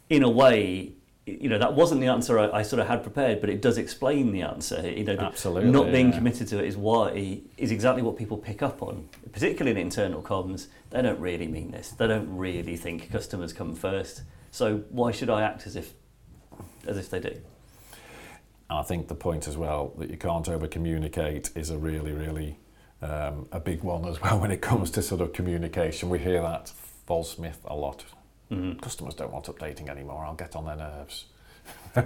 in 0.08 0.22
a 0.22 0.30
way, 0.30 0.92
you 1.26 1.48
know, 1.48 1.58
that 1.58 1.74
wasn't 1.74 2.00
the 2.00 2.08
answer 2.08 2.38
I, 2.38 2.50
I 2.50 2.62
sort 2.62 2.80
of 2.80 2.88
had 2.88 3.02
prepared, 3.02 3.40
but 3.40 3.48
it 3.48 3.62
does 3.62 3.78
explain 3.78 4.32
the 4.32 4.42
answer. 4.42 4.90
You 4.90 5.04
know, 5.04 5.14
Absolutely, 5.14 5.70
not 5.70 5.92
being 5.92 6.08
yeah. 6.10 6.16
committed 6.16 6.48
to 6.48 6.58
it 6.58 6.66
is 6.66 6.76
why 6.76 7.40
is 7.56 7.70
exactly 7.70 8.02
what 8.02 8.16
people 8.16 8.36
pick 8.36 8.62
up 8.62 8.82
on, 8.82 9.08
particularly 9.30 9.70
in 9.70 9.86
internal 9.86 10.20
comms. 10.20 10.66
They 10.90 11.00
don't 11.00 11.20
really 11.20 11.46
mean 11.46 11.70
this. 11.70 11.90
They 11.90 12.08
don't 12.08 12.36
really 12.36 12.76
think 12.76 13.10
customers 13.12 13.52
come 13.52 13.74
first. 13.74 14.22
So 14.50 14.78
why 14.90 15.12
should 15.12 15.30
I 15.30 15.42
act 15.42 15.66
as 15.66 15.76
if 15.76 15.94
as 16.86 16.98
if 16.98 17.08
they 17.08 17.20
do? 17.20 17.40
And 18.68 18.78
I 18.78 18.82
think 18.82 19.06
the 19.06 19.14
point 19.14 19.46
as 19.46 19.56
well 19.56 19.92
that 19.98 20.10
you 20.10 20.16
can't 20.16 20.48
over 20.48 20.66
communicate 20.66 21.50
is 21.54 21.70
a 21.70 21.78
really, 21.78 22.12
really 22.12 22.58
um, 23.00 23.46
a 23.52 23.60
big 23.60 23.82
one 23.82 24.06
as 24.06 24.20
well 24.20 24.40
when 24.40 24.50
it 24.50 24.60
comes 24.60 24.90
to 24.92 25.02
sort 25.02 25.20
of 25.20 25.32
communication. 25.32 26.08
We 26.08 26.18
hear 26.18 26.42
that 26.42 26.72
false 27.06 27.38
myth 27.38 27.60
a 27.64 27.76
lot. 27.76 28.04
Mm-hmm. 28.52 28.78
Customers 28.80 29.14
don't 29.14 29.32
want 29.32 29.46
updating 29.46 29.88
anymore. 29.88 30.24
I'll 30.24 30.34
get 30.34 30.54
on 30.54 30.66
their 30.66 30.76
nerves. 30.76 31.24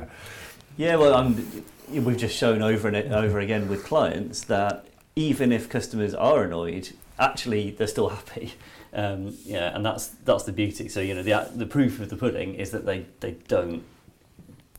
Yeah, 0.77 0.97
well, 0.97 1.15
I'm, 1.15 1.65
we've 1.89 2.19
just 2.19 2.37
shown 2.37 2.61
over 2.61 2.89
and 2.89 3.15
over 3.15 3.41
again 3.41 3.69
with 3.69 3.85
clients 3.85 4.43
that 4.43 4.87
even 5.15 5.51
if 5.51 5.69
customers 5.69 6.15
are 6.15 6.45
annoyed, 6.45 6.91
actually 7.19 7.71
they're 7.71 7.87
still 7.87 8.11
happy. 8.11 8.55
Um, 8.93 9.37
yeah, 9.45 9.75
and 9.75 9.85
that's 9.85 10.09
that's 10.09 10.45
the 10.45 10.53
beauty. 10.53 10.89
So 10.89 11.01
you 11.01 11.15
know, 11.15 11.23
the 11.23 11.51
the 11.55 11.67
proof 11.67 12.01
of 12.01 12.11
the 12.11 12.17
pudding 12.17 12.55
is 12.55 12.71
that 12.71 12.87
they 12.87 13.07
they 13.21 13.33
don't 13.49 13.85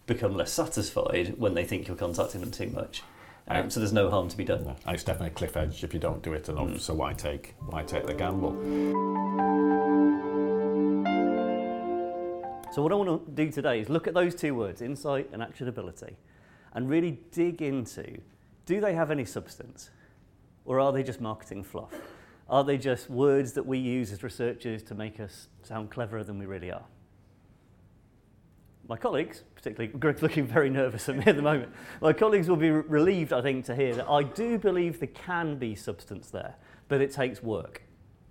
become 0.05 0.36
less 0.36 0.51
satisfied 0.51 1.36
when 1.38 1.53
they 1.55 1.65
think 1.65 1.88
you're 1.88 1.97
contacting 1.97 2.41
them 2.41 2.51
too 2.51 2.67
much. 2.67 3.03
Um, 3.47 3.69
so 3.69 3.79
there's 3.79 3.93
no 3.93 4.09
harm 4.09 4.29
to 4.29 4.38
be 4.38 4.43
done. 4.43 4.75
And 4.86 4.95
it's 4.95 5.03
definitely 5.03 5.29
a 5.29 5.31
cliff 5.31 5.55
edge 5.55 5.83
if 5.83 5.93
you 5.93 6.00
don't 6.00 6.21
do 6.21 6.33
it 6.33 6.50
enough. 6.50 6.79
So 6.79 6.93
why 6.93 7.13
take 7.13 7.55
why 7.59 7.83
take 7.83 8.05
the 8.05 8.13
gamble? 8.13 9.47
So, 12.69 12.81
what 12.81 12.91
I 12.91 12.95
want 12.95 13.25
to 13.25 13.31
do 13.31 13.51
today 13.51 13.79
is 13.79 13.89
look 13.89 14.07
at 14.07 14.13
those 14.13 14.36
two 14.36 14.53
words, 14.53 14.81
insight 14.81 15.29
and 15.31 15.41
actionability, 15.41 16.15
and 16.74 16.89
really 16.89 17.19
dig 17.31 17.62
into 17.62 18.19
do 18.65 18.81
they 18.81 18.93
have 18.93 19.09
any 19.09 19.25
substance? 19.25 19.89
Or 20.65 20.79
are 20.81 20.91
they 20.91 21.01
just 21.01 21.21
marketing 21.21 21.63
fluff? 21.63 21.93
Are 22.50 22.63
they 22.63 22.77
just 22.77 23.09
words 23.09 23.53
that 23.53 23.65
we 23.65 23.77
use 23.77 24.12
as 24.12 24.21
researchers 24.21 24.83
to 24.83 24.95
make 24.95 25.19
us 25.19 25.47
sound 25.63 25.89
cleverer 25.89 26.24
than 26.24 26.38
we 26.38 26.45
really 26.45 26.71
are? 26.71 26.83
My 28.89 28.97
colleagues, 28.97 29.43
particularly 29.55 29.97
Greg's 29.97 30.21
looking 30.21 30.45
very 30.45 30.69
nervous 30.69 31.07
at 31.07 31.17
me 31.17 31.24
at 31.25 31.38
the 31.38 31.41
moment, 31.41 31.71
my 32.01 32.12
colleagues 32.12 32.50
will 32.50 32.57
be 32.57 32.69
re- 32.69 32.83
relieved, 32.88 33.31
I 33.31 33.41
think, 33.41 33.65
to 33.65 33.75
hear 33.75 33.95
that 33.95 34.09
I 34.09 34.24
do 34.24 34.57
believe 34.57 35.00
there 35.00 35.07
can 35.07 35.57
be 35.57 35.75
substance 35.75 36.29
there, 36.29 36.55
but 36.89 37.01
it 37.01 37.12
takes 37.12 37.41
work. 37.41 37.81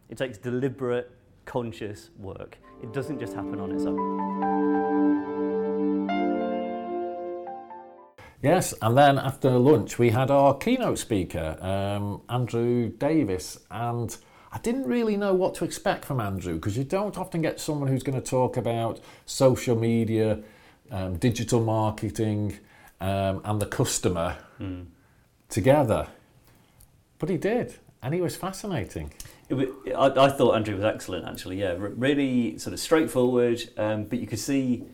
It 0.08 0.18
takes 0.18 0.38
deliberate, 0.38 1.10
conscious 1.46 2.10
work. 2.18 2.58
It 2.82 2.92
doesn't 2.92 3.18
just 3.18 3.34
happen 3.34 3.60
on 3.60 3.72
its 3.72 3.84
own. 3.84 4.16
Yes, 8.42 8.74
and 8.80 8.96
then 8.96 9.18
after 9.18 9.50
lunch 9.50 9.98
we 9.98 10.10
had 10.10 10.30
our 10.30 10.56
keynote 10.56 10.98
speaker, 10.98 11.56
um, 11.60 12.22
Andrew 12.28 12.90
Davis, 12.90 13.58
and 13.70 14.16
I 14.52 14.58
didn't 14.58 14.84
really 14.84 15.16
know 15.16 15.34
what 15.34 15.54
to 15.56 15.64
expect 15.64 16.04
from 16.04 16.20
Andrew 16.20 16.54
because 16.54 16.76
you 16.76 16.84
don't 16.84 17.18
often 17.18 17.42
get 17.42 17.58
someone 17.58 17.88
who's 17.88 18.02
going 18.02 18.20
to 18.20 18.26
talk 18.26 18.56
about 18.56 19.00
social 19.24 19.74
media, 19.74 20.40
um, 20.90 21.16
digital 21.16 21.60
marketing, 21.60 22.58
um, 23.00 23.40
and 23.44 23.60
the 23.60 23.66
customer 23.66 24.36
together. 25.48 26.08
But 27.18 27.30
he 27.30 27.38
did, 27.38 27.74
and 28.02 28.14
he 28.14 28.20
was 28.20 28.36
fascinating. 28.36 29.12
It 29.48 29.94
I, 29.96 30.06
I 30.26 30.28
thought 30.30 30.54
Andrew 30.54 30.74
was 30.76 30.84
excellent, 30.84 31.26
actually. 31.26 31.60
Yeah, 31.60 31.72
r- 31.72 31.88
really 31.90 32.58
sort 32.58 32.72
of 32.74 32.80
straightforward, 32.80 33.62
um, 33.76 34.04
but 34.04 34.18
you 34.18 34.26
could 34.26 34.38
see 34.40 34.84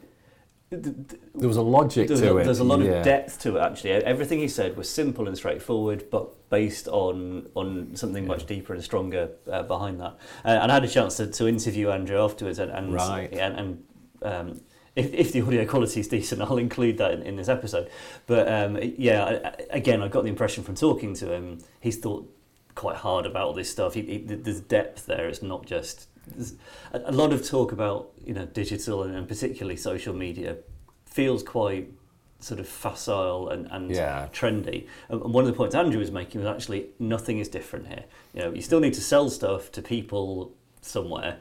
th- 0.71 0.83
th- 0.83 1.21
There 1.35 1.49
was 1.49 1.57
a 1.57 1.63
logic 1.63 2.09
to 2.09 2.15
a, 2.33 2.37
it. 2.37 2.45
there's 2.45 2.59
a 2.59 2.65
lot 2.65 2.81
yeah. 2.81 2.93
of 2.93 3.05
depth 3.05 3.39
to 3.41 3.57
it. 3.57 3.61
Actually, 3.61 3.93
everything 3.93 4.41
he 4.41 4.49
said 4.49 4.77
was 4.77 4.89
simple 4.89 5.27
and 5.27 5.37
straightforward, 5.37 6.05
but 6.11 6.49
based 6.51 6.87
on 6.89 7.49
on 7.55 7.97
something 7.97 8.27
much 8.27 8.47
deeper 8.47 8.75
and 8.75 8.83
stronger 8.85 9.31
uh, 9.51 9.63
behind 9.63 10.01
that. 10.01 10.19
Uh, 10.45 10.49
and 10.63 10.71
I 10.71 10.75
had 10.75 10.85
a 10.85 10.89
chance 10.89 11.17
to, 11.17 11.27
to 11.29 11.49
interview 11.49 11.91
Andrew 11.91 12.19
afterwards, 12.23 12.59
and 12.59 12.71
and 12.71 12.93
Right. 12.93 13.33
and, 13.33 13.57
and 13.59 13.85
um, 14.23 14.61
if, 14.95 15.15
if 15.15 15.33
the 15.33 15.41
audio 15.41 15.65
quality 15.65 16.01
is 16.01 16.09
decent, 16.09 16.43
I'll 16.47 16.59
include 16.59 16.99
that 16.99 17.13
in, 17.13 17.23
in 17.23 17.37
this 17.37 17.49
episode. 17.49 17.89
But 18.27 18.53
um, 18.53 18.79
yeah, 18.99 19.25
I- 19.45 19.63
again, 19.71 20.03
I 20.03 20.09
got 20.09 20.25
the 20.25 20.29
impression 20.29 20.63
from 20.63 20.75
talking 20.75 21.15
to 21.15 21.33
him, 21.33 21.59
he's 21.81 21.97
thought 21.97 22.29
quite 22.75 22.97
hard 22.97 23.27
about 23.27 23.47
all 23.49 23.53
this 23.53 23.71
stuff. 23.71 23.95
He, 23.95 24.03
he, 24.03 24.19
there's 24.19 24.61
depth 24.61 25.07
there. 25.07 25.29
It's 25.29 25.43
not 25.43 25.67
just 25.67 26.09
a, 26.93 27.01
a 27.07 27.13
lot 27.13 27.33
of 27.33 27.47
talk 27.47 27.73
about 27.73 28.11
you 28.25 28.35
know 28.35 28.47
digital 28.47 29.03
and, 29.03 29.15
and 29.15 29.27
particularly 29.29 29.77
social 29.77 30.15
media 30.15 30.57
feels 31.07 31.43
quite 31.43 31.91
sort 32.41 32.59
of 32.59 32.67
facile 32.69 33.49
and, 33.51 33.67
and 33.71 33.91
Yeah. 33.91 34.29
trendy. 34.33 34.87
And 35.09 35.23
and 35.23 35.33
one 35.35 35.45
of 35.45 35.51
the 35.51 35.57
points 35.57 35.75
Andrew 35.75 36.01
was 36.01 36.11
making 36.11 36.41
was 36.43 36.49
actually 36.49 36.87
nothing 36.99 37.39
is 37.39 37.49
different 37.49 37.87
here. 37.89 38.05
You 38.35 38.41
know, 38.43 38.53
you 38.53 38.63
still 38.63 38.81
need 38.81 38.95
to 38.95 39.01
sell 39.01 39.31
stuff 39.31 39.71
to 39.73 39.83
people 39.83 40.53
somewhere. 40.81 41.39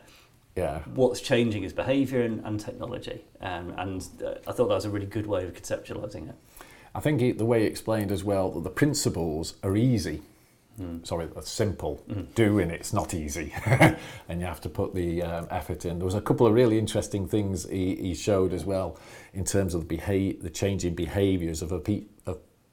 Yeah. 0.56 0.80
What's 0.94 1.22
changing 1.22 1.64
is 1.64 1.72
behaviour 1.74 2.22
and, 2.24 2.46
and 2.46 2.60
technology, 2.60 3.24
um, 3.40 3.74
and 3.78 4.06
uh, 4.24 4.34
I 4.46 4.52
thought 4.52 4.68
that 4.68 4.76
was 4.76 4.84
a 4.86 4.90
really 4.90 5.06
good 5.06 5.26
way 5.26 5.46
of 5.46 5.54
conceptualising 5.54 6.28
it. 6.30 6.36
I 6.94 7.00
think 7.00 7.22
he, 7.22 7.32
the 7.32 7.46
way 7.46 7.62
he 7.62 7.68
explained 7.68 8.12
as 8.12 8.22
well 8.22 8.52
that 8.52 8.64
the 8.66 8.70
principles 8.70 9.56
are 9.64 9.78
easy. 9.78 10.22
Sorry, 11.04 11.28
that's 11.28 11.50
simple. 11.50 12.04
Doing 12.36 12.72
it's 12.72 12.92
not 12.94 13.14
easy, 13.14 13.54
and 14.30 14.40
you 14.40 14.46
have 14.48 14.62
to 14.62 14.70
put 14.70 14.96
the 14.96 15.22
um, 15.22 15.48
effort 15.52 15.86
in. 15.86 16.00
There 16.00 16.06
was 16.06 16.16
a 16.16 16.22
couple 16.22 16.48
of 16.48 16.54
really 16.54 16.80
interesting 16.80 17.28
things 17.28 17.70
he, 17.70 17.96
he 17.96 18.16
showed 18.16 18.52
as 18.52 18.66
well 18.66 18.98
in 19.34 19.46
terms 19.46 19.76
of 19.76 19.82
the 19.82 19.96
beha- 19.96 20.42
the 20.42 20.50
changing 20.50 20.96
behaviours 20.96 21.62
of 21.62 21.72
of 21.72 21.84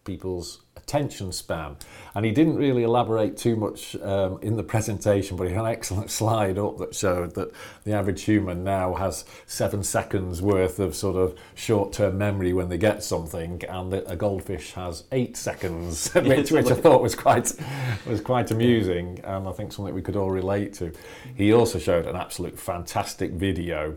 people's 0.08 0.62
attention 0.74 1.30
span, 1.30 1.76
and 2.14 2.24
he 2.24 2.32
didn't 2.32 2.56
really 2.56 2.82
elaborate 2.82 3.36
too 3.36 3.56
much 3.56 3.94
um, 3.96 4.38
in 4.40 4.56
the 4.56 4.62
presentation, 4.62 5.36
but 5.36 5.46
he 5.46 5.52
had 5.52 5.66
an 5.66 5.70
excellent 5.70 6.10
slide 6.20 6.58
up 6.58 6.78
that 6.78 6.94
showed 6.94 7.34
that 7.34 7.52
the 7.84 7.92
average 7.92 8.22
human 8.22 8.64
now 8.64 8.94
has 8.94 9.26
seven 9.46 9.82
seconds 9.82 10.40
worth 10.40 10.78
of 10.78 10.96
sort 10.96 11.16
of 11.16 11.38
short-term 11.54 12.16
memory 12.16 12.54
when 12.54 12.70
they 12.70 12.78
get 12.78 13.02
something, 13.02 13.62
and 13.68 13.92
that 13.92 14.04
a 14.06 14.16
goldfish 14.16 14.72
has 14.72 15.04
eight 15.12 15.36
seconds, 15.36 16.10
which, 16.14 16.50
which 16.50 16.70
I 16.70 16.74
thought 16.74 17.02
was 17.02 17.14
quite 17.14 17.52
was 18.06 18.22
quite 18.22 18.50
amusing, 18.50 19.20
and 19.24 19.46
I 19.46 19.52
think 19.52 19.72
something 19.72 19.94
we 19.94 20.02
could 20.02 20.16
all 20.16 20.30
relate 20.30 20.72
to. 20.74 20.90
He 21.36 21.52
also 21.52 21.78
showed 21.78 22.06
an 22.06 22.16
absolute 22.16 22.58
fantastic 22.58 23.32
video 23.32 23.96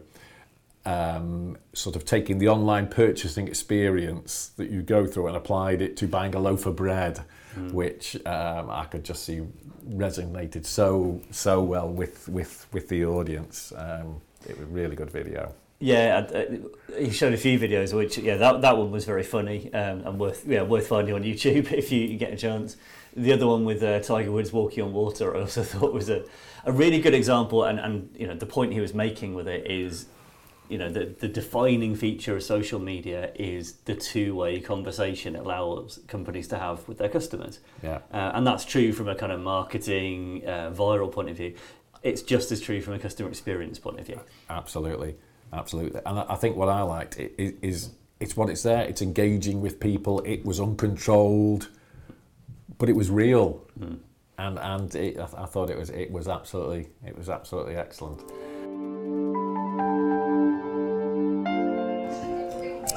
um, 0.86 1.58
sort 1.74 1.96
of 1.96 2.06
taking 2.06 2.39
the 2.39 2.48
online 2.48 2.88
purchasing 2.88 3.48
experience 3.48 4.52
that 4.58 4.70
you 4.70 4.82
go 4.82 5.06
through 5.06 5.28
and 5.28 5.38
applied 5.38 5.82
it 5.82 5.98
to 5.98 6.08
buying 6.08 6.34
a 6.36 6.39
loaf 6.39 6.65
of 6.65 6.76
bread, 6.76 7.20
which 7.72 8.15
um, 8.26 8.70
I 8.70 8.86
could 8.86 9.04
just 9.04 9.24
see 9.24 9.41
resonated 9.88 10.65
so 10.65 11.22
so 11.32 11.62
well 11.62 11.89
with 11.89 12.28
with 12.30 12.67
with 12.72 12.89
the 12.89 13.06
audience. 13.06 13.74
Um, 13.76 14.22
it 14.48 14.58
was 14.58 14.67
a 14.67 14.72
really 14.72 14.96
good 14.96 15.12
video. 15.12 15.54
Yeah, 15.80 16.28
uh, 16.32 16.96
he 16.96 17.10
showed 17.10 17.34
a 17.34 17.38
few 17.38 17.58
videos, 17.58 17.91
which 17.91 18.17
yeah, 18.20 18.38
that 18.38 18.62
that 18.62 18.78
one 18.78 18.91
was 18.91 19.06
very 19.06 19.24
funny 19.24 19.74
um, 19.74 20.06
and 20.06 20.20
worth 20.20 20.46
yeah 20.48 20.62
worth 20.62 20.88
finding 20.88 21.15
on 21.15 21.24
YouTube 21.32 21.72
if 21.72 21.91
you 21.91 22.17
get 22.17 22.32
a 22.32 22.38
chance. 22.38 22.78
The 23.15 23.34
other 23.34 23.48
one 23.48 23.65
with 23.65 23.84
uh, 23.84 24.00
Tiger 24.00 24.32
Woods 24.32 24.54
walking 24.54 24.84
on 24.84 24.94
water, 24.94 25.36
I 25.36 25.41
also 25.41 25.63
thought 25.72 25.91
was 25.91 26.10
a, 26.10 26.24
a 26.65 26.72
really 26.72 27.02
good 27.02 27.15
example, 27.15 27.63
and 27.63 27.80
and 27.80 28.15
you 28.17 28.28
know 28.28 28.36
the 28.36 28.46
point 28.46 28.74
he 28.74 28.80
was 28.80 28.94
making 28.94 29.34
with 29.34 29.48
it 29.48 29.70
is, 29.70 30.06
you 30.72 30.78
know 30.78 30.90
the 30.90 31.06
the 31.20 31.28
defining 31.28 31.94
feature 31.96 32.36
of 32.38 32.44
social 32.44 32.80
media 32.80 33.32
is 33.36 33.74
the 33.86 33.96
two 33.96 34.34
way 34.36 34.60
conversation 34.62 35.36
it 35.36 35.40
allows 35.40 36.00
companies 36.08 36.48
to 36.48 36.58
have 36.58 36.88
with 36.88 36.98
their 36.98 37.10
customers. 37.10 37.60
Yeah. 37.84 38.00
Uh, 38.14 38.32
and 38.36 38.48
that's 38.48 38.66
true 38.66 38.94
from 38.94 39.08
a 39.10 39.16
kind 39.16 39.32
of 39.32 39.40
marketing, 39.42 40.44
uh, 40.48 40.72
viral 40.74 41.12
point 41.12 41.30
of 41.30 41.36
view. 41.38 41.54
It's 42.04 42.22
just 42.22 42.52
as 42.52 42.60
true 42.62 42.82
from 42.82 42.94
a 42.94 43.00
customer 43.00 43.30
experience 43.30 43.78
point 43.80 44.00
of 44.00 44.06
view. 44.08 44.20
Absolutely, 44.50 45.16
absolutely. 45.54 46.02
And 46.06 46.20
I 46.20 46.36
think 46.36 46.56
what 46.56 46.70
I 46.70 46.82
liked 46.82 47.18
i- 47.20 47.30
i- 47.38 47.54
is 47.62 47.92
it's 48.20 48.36
what 48.38 48.50
it's 48.50 48.64
there. 48.64 48.84
It's 48.84 49.02
engaging 49.02 49.62
with 49.62 49.80
people. 49.80 50.22
It 50.22 50.46
was 50.46 50.60
uncontrolled, 50.60 51.70
but 52.78 52.88
it 52.90 52.96
was 52.96 53.10
real, 53.12 53.62
and 54.38 54.58
and 54.60 54.96
it, 54.96 55.20
I, 55.20 55.44
I 55.44 55.46
thought 55.46 55.70
it 55.70 55.78
was 55.78 55.90
it 55.90 56.12
was 56.12 56.28
absolutely 56.28 56.88
it 57.06 57.16
was 57.18 57.30
absolutely 57.30 57.76
excellent. 57.76 58.22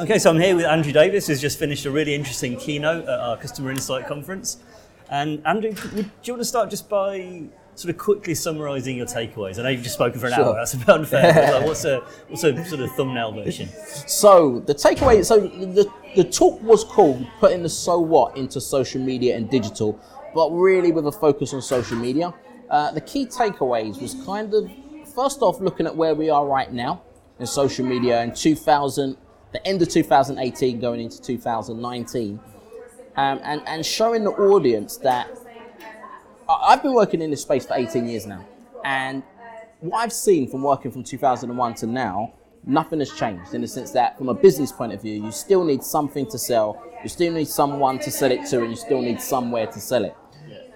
Okay, 0.04 0.18
so 0.18 0.28
I'm 0.28 0.38
here 0.38 0.54
with 0.54 0.66
Andrew 0.66 0.92
Davis, 0.92 1.28
who's 1.28 1.40
just 1.40 1.58
finished 1.58 1.86
a 1.86 1.90
really 1.90 2.14
interesting 2.14 2.58
keynote 2.58 3.04
at 3.04 3.20
our 3.20 3.38
Customer 3.38 3.70
Insight 3.70 4.06
Conference. 4.06 4.58
And 5.08 5.40
Andrew, 5.46 5.70
would, 5.94 6.04
do 6.04 6.10
you 6.24 6.34
want 6.34 6.42
to 6.42 6.44
start 6.44 6.68
just 6.68 6.90
by 6.90 7.44
sort 7.74 7.88
of 7.88 7.96
quickly 7.96 8.34
summarising 8.34 8.98
your 8.98 9.06
takeaways? 9.06 9.58
I 9.58 9.62
know 9.62 9.70
you've 9.70 9.82
just 9.82 9.94
spoken 9.94 10.20
for 10.20 10.26
an 10.26 10.34
hour, 10.34 10.56
that's 10.56 10.74
a 10.74 10.76
bit 10.76 10.90
unfair. 10.90 11.32
but 11.32 11.54
like, 11.54 11.64
what's, 11.66 11.86
a, 11.86 12.00
what's 12.28 12.44
a 12.44 12.62
sort 12.66 12.82
of 12.82 12.94
thumbnail 12.96 13.32
version? 13.32 13.70
So 14.06 14.60
the 14.66 14.74
takeaway, 14.74 15.24
so 15.24 15.40
the 15.40 15.90
the 16.14 16.24
talk 16.24 16.60
was 16.62 16.84
called 16.84 17.26
putting 17.40 17.62
the 17.62 17.70
so 17.70 17.98
what 17.98 18.36
into 18.36 18.60
social 18.60 19.00
media 19.00 19.34
and 19.38 19.48
digital, 19.48 19.98
but 20.34 20.50
really 20.50 20.92
with 20.92 21.06
a 21.06 21.12
focus 21.12 21.54
on 21.54 21.62
social 21.62 21.96
media. 21.96 22.34
Uh, 22.68 22.90
the 22.90 23.00
key 23.00 23.24
takeaways 23.24 24.02
was 24.02 24.14
kind 24.26 24.52
of 24.52 24.70
first 25.14 25.40
off 25.40 25.62
looking 25.62 25.86
at 25.86 25.96
where 25.96 26.14
we 26.14 26.28
are 26.28 26.46
right 26.46 26.74
now 26.74 27.00
in 27.38 27.46
social 27.46 27.86
media 27.86 28.22
in 28.22 28.34
2000, 28.34 29.16
the 29.54 29.66
end 29.66 29.80
of 29.80 29.88
2018 29.88 30.80
going 30.80 31.00
into 31.00 31.22
2019, 31.22 32.40
um, 33.16 33.40
and 33.42 33.62
and 33.66 33.86
showing 33.86 34.24
the 34.24 34.32
audience 34.32 34.96
that 34.98 35.28
I've 36.48 36.82
been 36.82 36.92
working 36.92 37.22
in 37.22 37.30
this 37.30 37.42
space 37.42 37.64
for 37.64 37.74
18 37.74 38.06
years 38.06 38.26
now, 38.26 38.44
and 38.84 39.22
what 39.80 39.98
I've 40.00 40.12
seen 40.12 40.50
from 40.50 40.62
working 40.62 40.90
from 40.90 41.04
2001 41.04 41.74
to 41.74 41.86
now, 41.86 42.34
nothing 42.64 42.98
has 42.98 43.12
changed 43.12 43.54
in 43.54 43.60
the 43.60 43.68
sense 43.68 43.92
that, 43.92 44.18
from 44.18 44.28
a 44.28 44.34
business 44.34 44.72
point 44.72 44.92
of 44.92 45.00
view, 45.00 45.24
you 45.24 45.30
still 45.30 45.64
need 45.64 45.84
something 45.84 46.28
to 46.30 46.38
sell, 46.38 46.82
you 47.02 47.08
still 47.08 47.32
need 47.32 47.48
someone 47.48 48.00
to 48.00 48.10
sell 48.10 48.32
it 48.32 48.44
to, 48.46 48.60
and 48.60 48.70
you 48.70 48.76
still 48.76 49.00
need 49.00 49.20
somewhere 49.20 49.66
to 49.68 49.80
sell 49.80 50.04
it. 50.04 50.16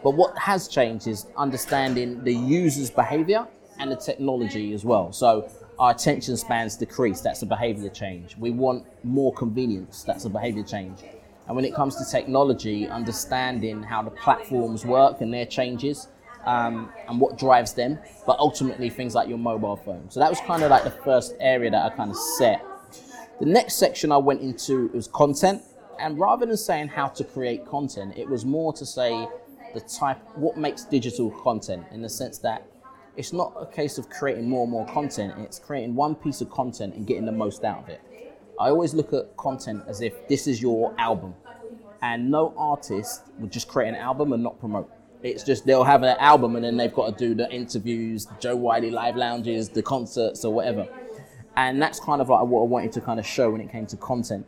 But 0.05 0.13
what 0.13 0.39
has 0.39 0.69
changed 0.69 1.09
is 1.09 1.27
understanding 1.37 2.23
the 2.23 2.33
user's 2.33 2.91
behavior 2.91 3.45
and 3.81 3.91
the 3.91 3.97
technology 3.97 4.73
as 4.73 4.85
well. 4.85 5.13
So 5.13 5.51
our 5.79 5.93
attention 5.93 6.37
spans 6.37 6.77
decrease, 6.77 7.21
that's 7.21 7.43
a 7.43 7.47
behavior 7.47 7.89
change. 7.89 8.37
We 8.37 8.51
want 8.51 8.85
more 9.05 9.33
convenience, 9.33 10.03
that's 10.03 10.25
a 10.25 10.29
behavior 10.29 10.65
change. 10.65 11.03
And 11.47 11.57
when 11.57 11.65
it 11.65 11.75
comes 11.75 11.97
to 11.97 12.05
technology, 12.05 12.89
understanding 12.89 13.83
how 13.83 14.03
the 14.03 14.11
platforms 14.11 14.85
work 14.85 15.21
and 15.21 15.33
their 15.33 15.47
changes 15.47 16.09
um, 16.45 16.91
and 17.09 17.21
what 17.21 17.39
drives 17.39 17.73
them, 17.73 17.99
but 18.27 18.39
ultimately 18.39 18.91
things 18.91 19.15
like 19.15 19.29
your 19.29 19.39
mobile 19.39 19.77
phone. 19.77 20.11
So 20.11 20.21
that 20.21 20.29
was 20.29 20.41
kind 20.41 20.63
of 20.63 20.71
like 20.71 20.85
the 20.85 20.91
first 20.91 21.35
area 21.41 21.71
that 21.71 21.93
I 21.93 21.95
kind 21.97 22.11
of 22.11 22.17
set. 22.17 22.65
The 23.41 23.47
next 23.47 23.75
section 23.75 24.11
I 24.11 24.17
went 24.17 24.41
into 24.41 24.89
was 24.89 25.07
content, 25.09 25.63
and 26.01 26.19
rather 26.19 26.45
than 26.45 26.57
saying 26.57 26.89
how 26.89 27.09
to 27.09 27.25
create 27.25 27.65
content, 27.67 28.15
it 28.17 28.29
was 28.29 28.45
more 28.45 28.73
to 28.73 28.85
say 28.85 29.29
the 29.75 29.81
type, 29.81 30.19
what 30.35 30.57
makes 30.57 30.85
digital 30.85 31.31
content, 31.31 31.85
in 31.93 32.03
the 32.03 32.09
sense 32.09 32.39
that 32.39 32.67
it's 33.19 33.33
not 33.33 33.53
a 33.61 33.67
case 33.67 33.99
of 33.99 34.09
creating 34.09 34.49
more 34.49 34.63
and 34.63 34.71
more 34.71 34.87
content. 34.87 35.35
It's 35.39 35.59
creating 35.59 35.97
one 35.97 36.15
piece 36.15 36.41
of 36.41 36.49
content 36.51 36.95
and 36.95 37.05
getting 37.05 37.27
the 37.27 37.33
most 37.33 37.65
out 37.65 37.81
of 37.81 37.89
it. 37.89 38.01
I 38.61 38.69
always 38.71 38.95
look 38.95 39.13
at 39.13 39.37
content 39.37 39.83
as 39.89 40.03
if 40.03 40.29
this 40.29 40.47
is 40.47 40.63
your 40.63 40.95
album, 40.99 41.35
and 42.01 42.31
no 42.31 42.55
artist 42.57 43.25
would 43.41 43.51
just 43.51 43.67
create 43.67 43.89
an 43.89 43.97
album 43.97 44.33
and 44.33 44.41
not 44.41 44.61
promote. 44.61 44.89
It's 45.25 45.43
just 45.43 45.67
they'll 45.67 45.83
have 45.83 46.05
an 46.05 46.17
album 46.21 46.55
and 46.55 46.65
then 46.65 46.77
they've 46.77 46.95
got 46.95 47.19
to 47.19 47.29
do 47.29 47.35
the 47.35 47.51
interviews, 47.51 48.29
Jo 48.39 48.55
Whiley 48.55 48.93
live 48.93 49.17
lounges, 49.17 49.69
the 49.69 49.83
concerts 49.83 50.45
or 50.45 50.55
whatever. 50.55 50.87
And 51.57 51.83
that's 51.83 51.99
kind 51.99 52.21
of 52.21 52.29
like 52.29 52.47
what 52.47 52.61
I 52.61 52.67
wanted 52.67 52.93
to 52.93 53.01
kind 53.01 53.19
of 53.19 53.27
show 53.27 53.51
when 53.51 53.61
it 53.61 53.73
came 53.73 53.87
to 53.87 53.97
content. 53.97 54.47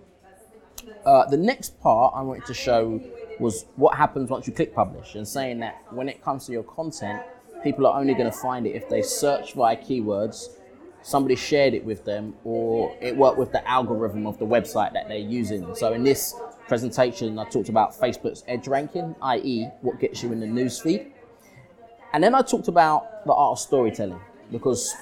Uh, 1.04 1.28
the 1.28 1.36
next 1.36 1.80
part 1.80 2.14
I 2.14 2.22
wanted 2.22 2.46
to 2.46 2.54
show 2.54 3.02
was 3.40 3.64
what 3.74 3.96
happens 3.96 4.30
once 4.30 4.46
you 4.46 4.52
click 4.52 4.72
publish 4.72 5.16
and 5.16 5.26
saying 5.26 5.58
that 5.58 5.82
when 5.90 6.08
it 6.08 6.22
comes 6.22 6.46
to 6.46 6.52
your 6.52 6.62
content, 6.62 7.20
people 7.62 7.86
are 7.86 7.98
only 7.98 8.14
going 8.14 8.30
to 8.30 8.36
find 8.36 8.66
it 8.66 8.74
if 8.74 8.88
they 8.88 9.02
search 9.02 9.54
via 9.54 9.76
keywords, 9.76 10.48
somebody 11.02 11.36
shared 11.36 11.74
it 11.74 11.84
with 11.84 12.04
them, 12.04 12.34
or 12.44 12.96
it 13.00 13.16
worked 13.16 13.38
with 13.38 13.52
the 13.52 13.66
algorithm 13.68 14.26
of 14.26 14.38
the 14.38 14.46
website 14.46 14.92
that 14.92 15.08
they're 15.08 15.18
using. 15.18 15.74
So 15.74 15.92
in 15.92 16.02
this 16.02 16.34
presentation, 16.68 17.38
I 17.38 17.44
talked 17.48 17.68
about 17.68 17.94
Facebook's 17.94 18.44
edge 18.46 18.68
ranking, 18.68 19.14
i.e., 19.22 19.68
what 19.80 19.98
gets 19.98 20.22
you 20.22 20.32
in 20.32 20.40
the 20.40 20.46
newsfeed. 20.46 21.10
And 22.12 22.22
then 22.22 22.34
I 22.34 22.42
talked 22.42 22.68
about 22.68 23.24
the 23.24 23.32
art 23.32 23.52
of 23.52 23.58
storytelling 23.58 24.20
because 24.50 24.94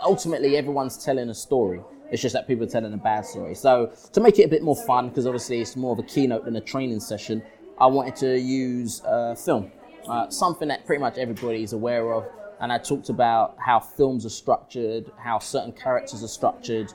ultimately 0.00 0.56
everyone's 0.56 1.02
telling 1.02 1.28
a 1.28 1.34
story. 1.34 1.80
It's 2.10 2.22
just 2.22 2.32
that 2.34 2.46
people 2.46 2.64
are 2.64 2.70
telling 2.70 2.92
a 2.92 2.98
bad 2.98 3.26
story. 3.26 3.54
So 3.54 3.92
to 4.12 4.20
make 4.20 4.38
it 4.38 4.44
a 4.44 4.48
bit 4.48 4.62
more 4.62 4.76
fun, 4.76 5.08
because 5.08 5.26
obviously 5.26 5.60
it's 5.60 5.76
more 5.76 5.92
of 5.92 5.98
a 5.98 6.02
keynote 6.02 6.44
than 6.44 6.56
a 6.56 6.60
training 6.60 7.00
session, 7.00 7.42
I 7.78 7.86
wanted 7.86 8.16
to 8.16 8.38
use 8.38 9.02
uh, 9.04 9.34
film, 9.34 9.72
uh, 10.08 10.28
something 10.30 10.68
that 10.68 10.86
pretty 10.86 11.00
much 11.00 11.18
everybody 11.18 11.62
is 11.62 11.72
aware 11.72 12.12
of. 12.12 12.26
And 12.60 12.72
I 12.72 12.78
talked 12.78 13.08
about 13.08 13.56
how 13.58 13.80
films 13.80 14.24
are 14.24 14.30
structured, 14.30 15.10
how 15.18 15.38
certain 15.38 15.72
characters 15.72 16.22
are 16.22 16.28
structured, 16.28 16.92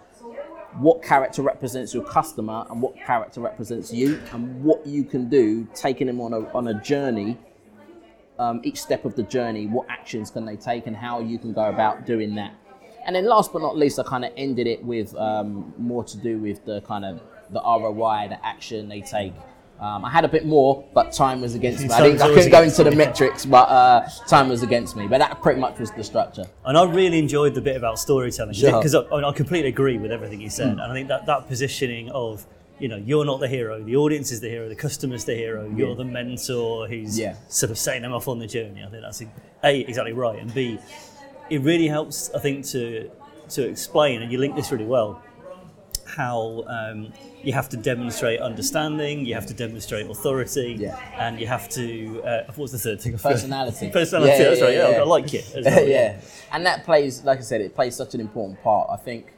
what 0.78 1.04
character 1.04 1.42
represents 1.42 1.94
your 1.94 2.04
customer 2.04 2.66
and 2.70 2.82
what 2.82 2.96
character 2.96 3.42
represents 3.42 3.92
you, 3.92 4.22
and 4.32 4.64
what 4.64 4.86
you 4.86 5.04
can 5.04 5.30
do, 5.30 5.68
taking 5.74 6.08
them 6.08 6.22
on 6.22 6.34
a, 6.34 6.48
on 6.54 6.68
a 6.68 6.82
journey 6.82 7.38
um, 8.40 8.62
each 8.64 8.82
step 8.82 9.06
of 9.06 9.16
the 9.16 9.24
journey, 9.24 9.68
what 9.68 9.88
actions 9.90 10.32
can 10.32 10.46
they 10.46 10.56
take, 10.56 10.88
and 10.88 10.96
how 10.96 11.20
you 11.20 11.38
can 11.38 11.54
go 11.54 11.66
about 11.66 12.06
doing 12.06 12.36
that. 12.36 12.54
And 13.06 13.16
then, 13.16 13.26
last 13.26 13.52
but 13.54 13.62
not 13.62 13.78
least, 13.78 14.00
I 14.00 14.04
kind 14.04 14.26
of 14.26 14.32
ended 14.38 14.66
it 14.66 14.84
with 14.84 15.14
um, 15.16 15.74
more 15.78 16.04
to 16.06 16.18
do 16.18 16.38
with 16.38 16.64
the 16.66 16.82
kind 16.82 17.06
of 17.06 17.22
the 17.52 17.60
ROI, 17.62 18.30
the 18.30 18.46
action 18.46 18.88
they 18.88 19.02
take. 19.02 19.34
Um, 19.80 20.04
I 20.04 20.10
had 20.10 20.26
a 20.26 20.28
bit 20.28 20.46
more, 20.46 20.84
but 20.94 21.12
time 21.14 21.40
was 21.42 21.56
against 21.56 21.82
me. 21.88 21.90
I, 21.90 22.02
didn't, 22.02 22.22
I 22.22 22.28
couldn't 22.28 22.52
go 22.52 22.62
into 22.64 22.84
the 22.84 22.92
metrics, 22.92 23.46
but 23.46 23.70
uh, 23.70 24.08
time 24.28 24.50
was 24.50 24.62
against 24.62 24.96
me. 24.98 25.08
But 25.08 25.20
that 25.20 25.42
pretty 25.42 25.60
much 25.62 25.80
was 25.80 25.92
the 25.92 26.04
structure. 26.04 26.46
And 26.66 26.78
I 26.78 26.84
really 26.84 27.18
enjoyed 27.20 27.54
the 27.56 27.62
bit 27.62 27.78
about 27.78 27.98
storytelling 28.00 28.54
Sure. 28.54 28.74
because 28.74 28.94
I, 28.94 29.02
I 29.12 29.32
completely 29.32 29.70
agree 29.70 29.98
with 29.98 30.12
everything 30.12 30.42
you 30.42 30.50
said. 30.50 30.68
And 30.70 30.82
I 30.82 30.94
think 30.94 31.08
that 31.08 31.26
that 31.28 31.48
positioning 31.48 32.10
of 32.12 32.46
you 32.78 32.88
know 32.88 32.98
you're 32.98 33.26
not 33.26 33.40
the 33.42 33.48
hero, 33.48 33.82
the 33.84 33.96
audience 33.98 34.32
is 34.32 34.40
the 34.42 34.50
hero, 34.50 34.68
the 34.70 34.76
customer's 34.76 35.26
the 35.26 35.36
hero, 35.36 35.70
you're 35.76 35.96
the 35.96 36.06
mentor 36.06 36.88
who's 36.88 37.18
Yeah. 37.20 37.36
sort 37.50 37.72
of 37.72 37.78
setting 37.78 38.02
them 38.04 38.14
off 38.14 38.28
on 38.28 38.40
the 38.40 38.48
journey. 38.48 38.84
I 38.86 38.90
think 38.90 39.02
that's 39.02 39.22
a 39.64 39.80
exactly 39.82 40.14
right, 40.14 40.40
and 40.40 40.54
b 40.54 40.78
it 41.50 41.62
really 41.62 41.88
helps 41.88 42.30
I 42.34 42.40
think 42.40 42.66
to 42.68 43.10
to 43.50 43.68
explain, 43.68 44.22
and 44.22 44.32
you 44.32 44.38
link 44.38 44.56
this 44.56 44.72
really 44.72 44.86
well, 44.86 45.22
how 46.16 46.64
um, 46.68 47.14
you 47.44 47.54
have 47.54 47.70
to 47.70 47.78
demonstrate 47.78 48.40
understanding, 48.40 49.26
you 49.26 49.34
have 49.36 49.46
to 49.48 49.54
demonstrate 49.54 50.10
authority, 50.10 50.76
Yeah. 50.80 50.98
and 51.18 51.40
you 51.40 51.48
have 51.48 51.70
to 51.70 52.22
uh, 52.24 52.44
what 52.48 52.58
was 52.58 52.72
the 52.72 52.80
third 52.80 53.02
thing? 53.02 53.18
Personality. 53.18 53.90
Personality. 53.94 54.32
Yeah, 54.32 54.50
that's 54.50 54.60
yeah, 54.60 54.66
right. 54.66 54.76
Yeah, 54.76 54.90
yeah. 54.92 55.02
I 55.02 55.04
like 55.04 55.34
it. 55.34 55.56
As 55.56 55.66
well, 55.76 55.88
yeah, 55.88 56.22
and 56.52 56.66
that 56.66 56.84
plays, 56.86 57.24
like 57.24 57.40
I 57.40 57.42
said, 57.42 57.62
it 57.62 57.76
plays 57.76 57.96
such 57.96 58.14
an 58.16 58.22
important 58.22 58.62
part. 58.62 58.90
I 58.92 58.98
think 58.98 59.34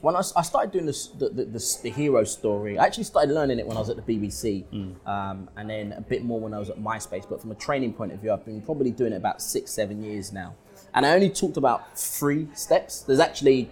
when 0.00 0.16
I 0.16 0.20
started 0.20 0.72
doing 0.72 0.84
this, 0.86 1.06
the, 1.06 1.28
the, 1.28 1.44
the, 1.44 1.78
the 1.84 1.90
hero 1.90 2.24
story, 2.24 2.76
I 2.76 2.84
actually 2.84 3.04
started 3.04 3.32
learning 3.32 3.60
it 3.60 3.66
when 3.66 3.76
I 3.76 3.80
was 3.80 3.88
at 3.88 3.96
the 3.96 4.02
BBC, 4.02 4.64
um, 5.06 5.48
and 5.56 5.70
then 5.70 5.92
a 5.92 6.00
bit 6.00 6.24
more 6.24 6.40
when 6.40 6.52
I 6.52 6.58
was 6.58 6.70
at 6.70 6.78
MySpace. 6.78 7.28
But 7.28 7.40
from 7.40 7.52
a 7.52 7.54
training 7.54 7.92
point 7.92 8.12
of 8.12 8.18
view, 8.20 8.32
I've 8.32 8.44
been 8.44 8.60
probably 8.62 8.90
doing 8.90 9.12
it 9.12 9.16
about 9.16 9.40
six, 9.40 9.70
seven 9.70 10.02
years 10.02 10.32
now, 10.32 10.56
and 10.92 11.06
I 11.06 11.14
only 11.14 11.30
talked 11.30 11.56
about 11.56 11.96
three 11.96 12.48
steps. 12.54 13.02
There's 13.02 13.20
actually 13.20 13.70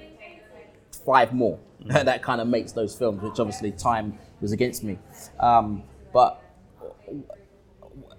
five 1.05 1.33
more 1.33 1.59
that 1.87 2.23
kind 2.23 2.41
of 2.41 2.49
makes 2.49 2.73
those 2.73 2.95
films, 2.95 3.23
which 3.23 3.39
obviously 3.41 3.73
time 3.73 4.19
was 4.41 4.53
against 4.53 4.85
me. 4.85 4.99
Um, 5.39 5.83
but 6.13 6.43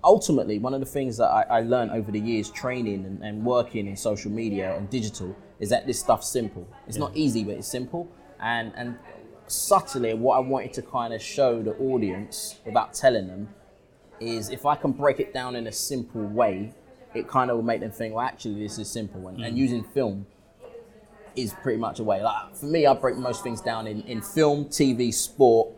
ultimately, 0.04 0.60
one 0.60 0.74
of 0.74 0.80
the 0.80 0.86
things 0.86 1.18
that 1.18 1.28
I, 1.28 1.44
I 1.44 1.62
learned 1.62 1.92
over 1.92 2.12
the 2.12 2.20
years 2.20 2.50
training 2.50 3.06
and, 3.06 3.24
and 3.24 3.46
working 3.46 3.88
in 3.88 3.96
social 3.96 4.32
media 4.32 4.76
and 4.76 4.90
digital 4.90 5.36
is 5.60 5.70
that 5.70 5.86
this 5.86 6.00
stuff's 6.00 6.28
simple. 6.28 6.68
It's 6.88 6.98
not 6.98 7.16
easy, 7.16 7.44
but 7.44 7.56
it's 7.56 7.68
simple. 7.68 8.12
And, 8.40 8.74
and 8.76 8.98
subtly, 9.46 10.14
what 10.16 10.38
I 10.38 10.40
wanted 10.40 10.74
to 10.74 10.82
kind 10.82 11.14
of 11.14 11.22
show 11.22 11.62
the 11.62 11.76
audience 11.76 12.60
without 12.66 12.94
telling 12.94 13.28
them 13.28 13.50
is 14.20 14.50
if 14.50 14.66
I 14.66 14.76
can 14.76 14.92
break 14.92 15.20
it 15.20 15.34
down 15.34 15.56
in 15.56 15.68
a 15.68 15.72
simple 15.72 16.24
way, 16.24 16.74
it 17.14 17.28
kind 17.28 17.52
of 17.52 17.58
will 17.58 17.64
make 17.64 17.82
them 17.82 17.92
think, 17.92 18.16
well, 18.16 18.26
actually, 18.26 18.62
this 18.64 18.80
is 18.80 18.90
simple. 18.90 19.28
And, 19.28 19.44
and 19.44 19.58
using 19.58 19.84
film 19.84 20.26
is 21.36 21.54
pretty 21.64 21.78
much 21.80 22.00
a 22.00 22.04
way. 22.04 22.22
Like 22.24 22.56
for 22.56 22.66
me, 22.66 22.86
I 22.86 22.94
break 22.94 23.16
most 23.18 23.44
things 23.44 23.62
down 23.62 23.88
in, 23.88 24.02
in 24.04 24.22
film, 24.22 24.66
TV, 24.66 25.14
sport, 25.14 25.70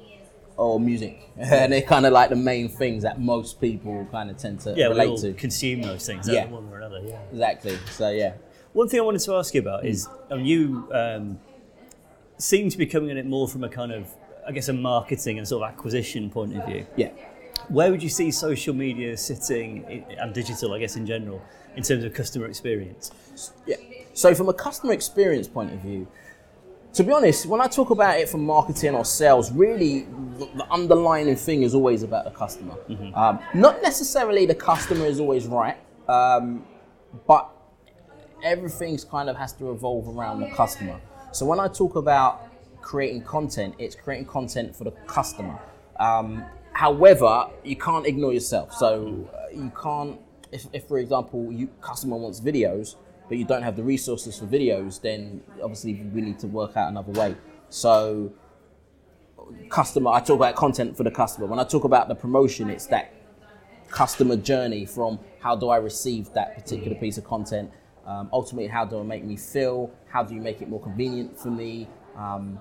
or 0.58 0.80
music, 0.80 1.20
and 1.38 1.72
they're 1.74 1.82
kind 1.82 2.06
of 2.06 2.14
like 2.14 2.30
the 2.30 2.36
main 2.36 2.70
things 2.70 3.04
that 3.04 3.20
most 3.20 3.60
people 3.60 4.08
kind 4.12 4.30
of 4.30 4.38
tend 4.38 4.60
to 4.62 4.74
yeah, 4.76 4.88
we 4.88 4.94
relate 4.94 5.08
all 5.10 5.18
to. 5.18 5.34
consume 5.34 5.82
those 5.82 6.06
things, 6.06 6.28
Yeah. 6.30 6.46
one 6.48 6.68
or 6.72 6.78
another. 6.78 7.02
Yeah. 7.06 7.20
Exactly. 7.32 7.78
So 7.92 8.10
yeah, 8.12 8.34
One 8.74 8.88
thing 8.88 9.00
I 9.00 9.04
wanted 9.04 9.22
to 9.22 9.36
ask 9.36 9.54
you 9.54 9.62
about 9.62 9.86
is, 9.86 10.08
I 10.32 10.36
mean, 10.36 10.46
you 10.46 10.88
um, 10.94 11.40
seem 12.38 12.70
to 12.70 12.78
be 12.78 12.86
coming 12.86 13.12
at 13.12 13.18
it 13.18 13.26
more 13.26 13.48
from 13.48 13.64
a 13.64 13.70
kind 13.70 13.92
of, 13.92 14.08
I 14.48 14.52
guess, 14.52 14.68
a 14.70 14.74
marketing 14.74 15.38
and 15.38 15.48
sort 15.48 15.64
of 15.64 15.70
acquisition 15.70 16.30
point 16.30 16.56
of 16.58 16.66
view. 16.68 16.86
yeah. 16.96 17.10
Where 17.70 17.92
would 17.92 18.04
you 18.04 18.10
see 18.10 18.30
social 18.30 18.74
media 18.74 19.16
sitting, 19.16 19.86
i- 19.86 20.14
and 20.22 20.34
digital, 20.34 20.74
I 20.74 20.80
guess, 20.80 20.98
in 20.98 21.06
general, 21.06 21.42
in 21.78 21.84
terms 21.84 22.04
of 22.04 22.14
customer 22.14 22.48
experience? 22.48 23.12
Yeah. 23.66 23.78
So 24.14 24.34
from 24.36 24.50
a 24.50 24.54
customer 24.54 24.94
experience 24.94 25.48
point 25.48 25.74
of 25.74 25.80
view, 25.80 26.08
to 26.94 27.04
be 27.04 27.12
honest, 27.12 27.48
when 27.48 27.60
I 27.60 27.68
talk 27.68 27.90
about 27.90 28.20
it 28.20 28.30
from 28.30 28.46
marketing 28.46 28.94
or 28.94 29.04
sales, 29.04 29.52
really 29.52 30.02
the, 30.38 30.48
the 30.56 30.68
underlying 30.72 31.36
thing 31.36 31.64
is 31.64 31.74
always 31.74 32.04
about 32.04 32.26
the 32.26 32.32
customer. 32.32 32.76
Um, 33.16 33.40
not 33.56 33.82
necessarily 33.82 34.46
the 34.46 34.56
customer 34.56 35.06
is 35.06 35.20
always 35.20 35.48
right, 35.48 35.78
um, 36.08 36.64
but 37.28 37.50
everything's 38.44 39.04
kind 39.04 39.30
of 39.30 39.36
has 39.38 39.54
to 39.54 39.66
revolve 39.66 40.08
around 40.08 40.42
the 40.42 40.48
customer. 40.52 41.00
So 41.32 41.48
when 41.48 41.60
I 41.60 41.68
talk 41.68 41.96
about 41.96 42.48
creating 42.82 43.24
content, 43.24 43.74
it's 43.80 43.96
creating 43.96 44.28
content 44.28 44.76
for 44.76 44.84
the 44.84 44.92
customer. 45.08 45.58
Um, 46.00 46.46
however, 46.74 47.48
you 47.64 47.76
can't 47.76 48.06
ignore 48.06 48.34
yourself. 48.34 48.72
So 48.74 49.28
uh, 49.34 49.50
you 49.52 49.72
can't, 49.82 50.20
if, 50.52 50.68
if 50.74 50.88
for 50.88 51.00
example, 51.00 51.52
you 51.52 51.70
customer 51.82 52.18
wants 52.18 52.40
videos, 52.40 52.98
but 53.34 53.40
you 53.40 53.46
don't 53.46 53.64
have 53.64 53.76
the 53.76 53.82
resources 53.82 54.38
for 54.38 54.46
videos, 54.46 55.02
then 55.02 55.42
obviously 55.64 55.96
we 56.14 56.22
need 56.22 56.38
to 56.38 56.46
work 56.46 56.78
out 56.78 56.90
another 56.90 57.12
way. 57.20 57.36
So 57.70 58.32
customer, 59.70 60.12
I 60.12 60.20
talk 60.20 60.36
about 60.36 60.54
content 60.54 60.96
for 60.96 61.02
the 61.02 61.10
customer. 61.10 61.48
When 61.48 61.58
I 61.58 61.64
talk 61.64 61.84
about 61.84 62.10
the 62.10 62.14
promotion, 62.14 62.70
it's 62.70 62.86
that 62.88 63.12
customer 63.90 64.36
journey 64.36 64.86
from 64.86 65.18
how 65.40 65.56
do 65.56 65.70
I 65.70 65.78
receive 65.78 66.32
that 66.34 66.54
particular 66.54 66.96
piece 66.96 67.18
of 67.18 67.24
content. 67.24 67.72
Um, 68.06 68.30
ultimately, 68.32 68.68
how 68.68 68.86
do 68.86 69.00
I 69.00 69.04
make 69.04 69.24
me 69.24 69.36
feel? 69.36 69.90
How 70.08 70.22
do 70.22 70.36
you 70.36 70.42
make 70.42 70.62
it 70.62 70.70
more 70.70 70.80
convenient 70.80 71.36
for 71.36 71.50
me? 71.50 71.88
Um, 72.16 72.60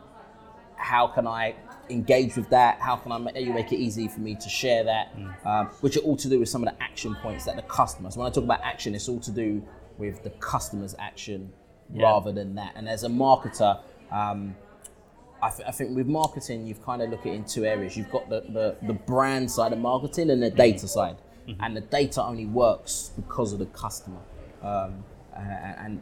how 0.76 1.06
can 1.06 1.26
I 1.26 1.54
engage 1.90 2.34
with 2.34 2.48
that? 2.48 2.80
How 2.80 2.96
can 2.96 3.12
I 3.12 3.18
make, 3.18 3.36
you 3.36 3.52
make 3.52 3.72
it 3.72 3.78
easy 3.78 4.08
for 4.08 4.20
me 4.20 4.36
to 4.36 4.48
share 4.48 4.84
that? 4.84 5.14
Um, 5.44 5.66
which 5.82 5.98
are 5.98 6.00
all 6.00 6.16
to 6.16 6.30
do 6.30 6.40
with 6.40 6.48
some 6.48 6.66
of 6.66 6.74
the 6.74 6.82
action 6.82 7.14
points 7.16 7.44
that 7.44 7.56
the 7.56 7.62
customers. 7.62 8.16
When 8.16 8.26
I 8.26 8.30
talk 8.30 8.44
about 8.44 8.62
action, 8.62 8.94
it's 8.94 9.06
all 9.06 9.20
to 9.20 9.30
do 9.30 9.62
with 9.98 10.22
the 10.22 10.30
customer's 10.30 10.94
action 10.98 11.52
Yeah. 11.92 12.04
rather 12.04 12.32
than 12.32 12.54
that. 12.56 12.72
And 12.76 12.88
as 12.88 13.04
a 13.04 13.08
marketer, 13.08 13.80
um, 14.10 14.56
I, 15.42 15.50
th- 15.50 15.66
I 15.68 15.72
think 15.72 15.96
with 15.96 16.06
marketing, 16.06 16.66
you've 16.66 16.82
kind 16.84 17.02
of 17.02 17.10
look 17.10 17.20
at 17.20 17.26
it 17.26 17.34
in 17.34 17.44
two 17.44 17.64
areas. 17.64 17.96
You've 17.96 18.10
got 18.10 18.28
the, 18.28 18.40
the, 18.42 18.76
the 18.86 18.92
brand 18.94 19.50
side 19.50 19.72
of 19.72 19.78
marketing 19.80 20.30
and 20.30 20.42
the 20.42 20.50
data 20.50 20.86
side. 20.86 21.16
And 21.58 21.76
the 21.76 21.80
data 21.80 22.22
only 22.22 22.46
works 22.46 23.10
because 23.16 23.52
of 23.52 23.58
the 23.58 23.66
customer. 23.66 24.20
Um, 24.62 25.02
and 25.34 26.00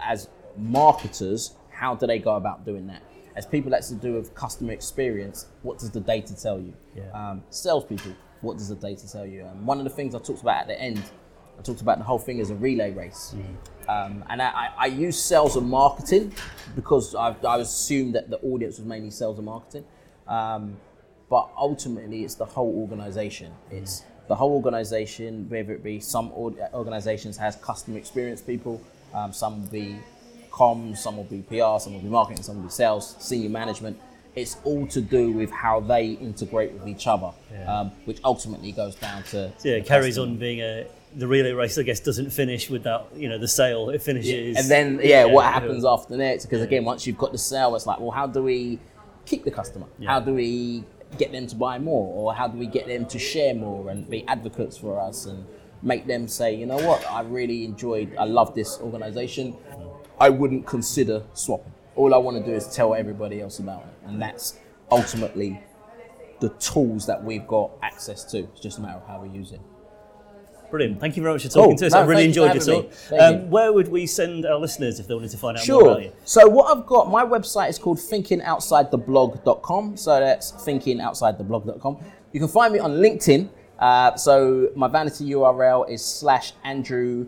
as 0.00 0.28
marketers, 0.56 1.54
how 1.70 1.94
do 1.96 2.06
they 2.06 2.20
go 2.20 2.36
about 2.36 2.64
doing 2.64 2.86
that? 2.86 3.02
As 3.34 3.44
people 3.44 3.70
that's 3.72 3.88
to 3.88 3.96
do 3.96 4.12
with 4.14 4.34
customer 4.34 4.72
experience, 4.72 5.46
what 5.62 5.78
does 5.78 5.90
the 5.90 6.00
data 6.00 6.34
tell 6.40 6.60
you? 6.60 6.72
Yeah. 6.94 7.10
Um, 7.12 7.42
salespeople, 7.50 8.12
what 8.40 8.56
does 8.58 8.68
the 8.68 8.76
data 8.76 9.10
tell 9.10 9.26
you? 9.26 9.44
Um, 9.44 9.66
one 9.66 9.78
of 9.78 9.84
the 9.84 9.90
things 9.90 10.14
I 10.14 10.18
talked 10.20 10.40
about 10.42 10.60
at 10.62 10.68
the 10.68 10.80
end, 10.80 11.02
I 11.58 11.62
talked 11.62 11.80
about 11.80 11.98
the 11.98 12.04
whole 12.04 12.18
thing 12.18 12.40
as 12.40 12.50
a 12.50 12.54
relay 12.54 12.92
race. 12.92 13.34
Um, 13.88 14.24
and 14.28 14.42
I, 14.42 14.70
I- 14.78 14.86
use 14.86 15.18
sales 15.22 15.56
and 15.56 15.68
marketing 15.68 16.32
because 16.74 17.14
I, 17.14 17.34
I 17.46 17.58
assumed 17.58 18.14
that 18.14 18.30
the 18.30 18.38
audience 18.40 18.78
was 18.78 18.86
mainly 18.86 19.10
sales 19.10 19.38
and 19.38 19.46
marketing. 19.46 19.84
Um, 20.26 20.76
but 21.30 21.48
ultimately, 21.56 22.24
it's 22.24 22.34
the 22.34 22.44
whole 22.44 22.74
organization. 22.78 23.52
It's 23.70 24.04
the 24.28 24.34
whole 24.34 24.52
organization, 24.52 25.48
whether 25.48 25.72
it 25.72 25.82
be 25.82 26.00
some 26.00 26.30
organizations 26.32 27.36
has 27.36 27.56
customer 27.56 27.98
experience 27.98 28.40
people, 28.42 28.80
Um, 29.14 29.32
some 29.32 29.62
will 29.62 29.70
be 29.70 29.96
comms, 30.50 30.98
some 30.98 31.16
will 31.16 31.24
be 31.24 31.42
PR, 31.42 31.78
some 31.78 31.94
will 31.94 32.00
be 32.02 32.08
marketing, 32.08 32.42
some 32.42 32.56
will 32.56 32.64
be 32.64 32.70
sales, 32.70 33.14
senior 33.18 33.48
management. 33.50 33.98
It's 34.34 34.56
all 34.64 34.86
to 34.88 35.00
do 35.00 35.32
with 35.32 35.50
how 35.50 35.80
they 35.80 36.08
integrate 36.28 36.72
with 36.72 36.86
each 36.86 37.06
other, 37.06 37.30
um, 37.66 37.90
which 38.04 38.18
ultimately 38.24 38.72
goes 38.72 38.94
down 38.96 39.22
to 39.24 39.52
So, 39.58 39.68
yeah, 39.68 39.76
it 39.76 39.86
carries 39.86 40.16
customer. 40.16 40.32
on 40.32 40.38
being 40.38 40.60
a 40.60 40.86
the 41.16 41.26
relay 41.26 41.52
race. 41.52 41.78
I 41.78 41.82
guess 41.82 42.00
doesn't 42.00 42.30
finish 42.30 42.70
with 42.70 42.84
that. 42.84 43.06
You 43.16 43.28
know, 43.28 43.38
the 43.38 43.48
sale. 43.48 43.90
It 43.90 44.02
finishes. 44.02 44.56
And 44.56 44.70
then, 44.70 45.00
yeah, 45.02 45.24
what 45.24 45.44
yeah. 45.44 45.52
happens 45.52 45.84
after 45.84 46.16
next? 46.16 46.46
Because 46.46 46.62
again, 46.62 46.84
once 46.84 47.06
you've 47.06 47.18
got 47.18 47.32
the 47.32 47.38
sale, 47.38 47.74
it's 47.74 47.86
like, 47.86 47.98
well, 47.98 48.10
how 48.10 48.26
do 48.26 48.42
we 48.42 48.78
keep 49.24 49.44
the 49.44 49.50
customer? 49.50 49.86
How 50.04 50.20
do 50.20 50.34
we 50.34 50.84
get 51.18 51.32
them 51.32 51.46
to 51.46 51.56
buy 51.56 51.78
more, 51.78 52.12
or 52.14 52.34
how 52.34 52.48
do 52.48 52.58
we 52.58 52.66
get 52.66 52.86
them 52.86 53.06
to 53.06 53.18
share 53.18 53.54
more 53.54 53.90
and 53.90 54.08
be 54.10 54.26
advocates 54.26 54.76
for 54.76 55.00
us 55.00 55.26
and 55.26 55.46
make 55.82 56.06
them 56.06 56.26
say, 56.26 56.54
you 56.54 56.66
know 56.66 56.78
what, 56.78 57.08
I 57.10 57.20
really 57.20 57.64
enjoyed, 57.64 58.14
I 58.18 58.24
love 58.24 58.54
this 58.54 58.78
organization. 58.80 59.56
I 60.18 60.30
wouldn't 60.30 60.66
consider 60.66 61.22
swapping. 61.32 61.72
All 61.94 62.12
I 62.12 62.18
want 62.18 62.38
to 62.38 62.42
do 62.44 62.54
is 62.54 62.66
tell 62.74 62.94
everybody 62.94 63.40
else 63.40 63.60
about 63.60 63.82
it, 63.82 64.08
and 64.08 64.20
that's 64.20 64.58
ultimately 64.90 65.62
the 66.40 66.48
tools 66.50 67.06
that 67.06 67.22
we've 67.22 67.46
got 67.46 67.70
access 67.82 68.24
to. 68.32 68.38
It's 68.38 68.60
just 68.60 68.78
a 68.78 68.80
matter 68.80 68.98
of 68.98 69.06
how 69.06 69.22
we 69.22 69.28
use 69.28 69.52
it. 69.52 69.60
Brilliant. 70.70 71.00
Thank 71.00 71.16
you 71.16 71.22
very 71.22 71.34
much 71.34 71.42
for 71.44 71.48
talking 71.50 71.74
Oh, 71.74 71.76
to 71.76 71.86
us. 71.86 71.92
no, 71.92 72.00
I 72.00 72.04
really 72.04 72.24
thank 72.24 72.36
you 72.36 72.42
for 72.42 72.48
enjoyed 72.50 72.66
your 72.66 72.82
talk. 72.82 72.92
Thank 72.92 73.20
you. 73.20 73.44
Um, 73.44 73.50
where 73.50 73.72
would 73.72 73.88
we 73.88 74.06
send 74.06 74.44
our 74.46 74.58
listeners 74.58 74.98
if 74.98 75.06
they 75.06 75.14
wanted 75.14 75.30
to 75.30 75.36
find 75.38 75.56
out 75.56 75.68
more 75.68 75.80
about 75.82 75.92
Sure. 75.94 76.02
you? 76.02 76.12
So 76.24 76.48
what 76.48 76.76
I've 76.76 76.86
got, 76.86 77.10
my 77.10 77.24
website 77.24 77.68
is 77.70 77.78
called 77.78 77.98
thinkingoutsidetheblog.com. 77.98 79.96
So 79.96 80.18
that's 80.20 80.52
thinkingoutsidetheblog.com. 80.52 81.98
You 82.32 82.40
can 82.40 82.48
find 82.48 82.72
me 82.72 82.78
on 82.80 82.92
LinkedIn. 82.96 83.48
Uh, 83.78 84.16
so 84.16 84.70
my 84.74 84.88
vanity 84.88 85.26
URL 85.30 85.88
is 85.88 86.04
slash 86.04 86.52
Andrew 86.64 87.26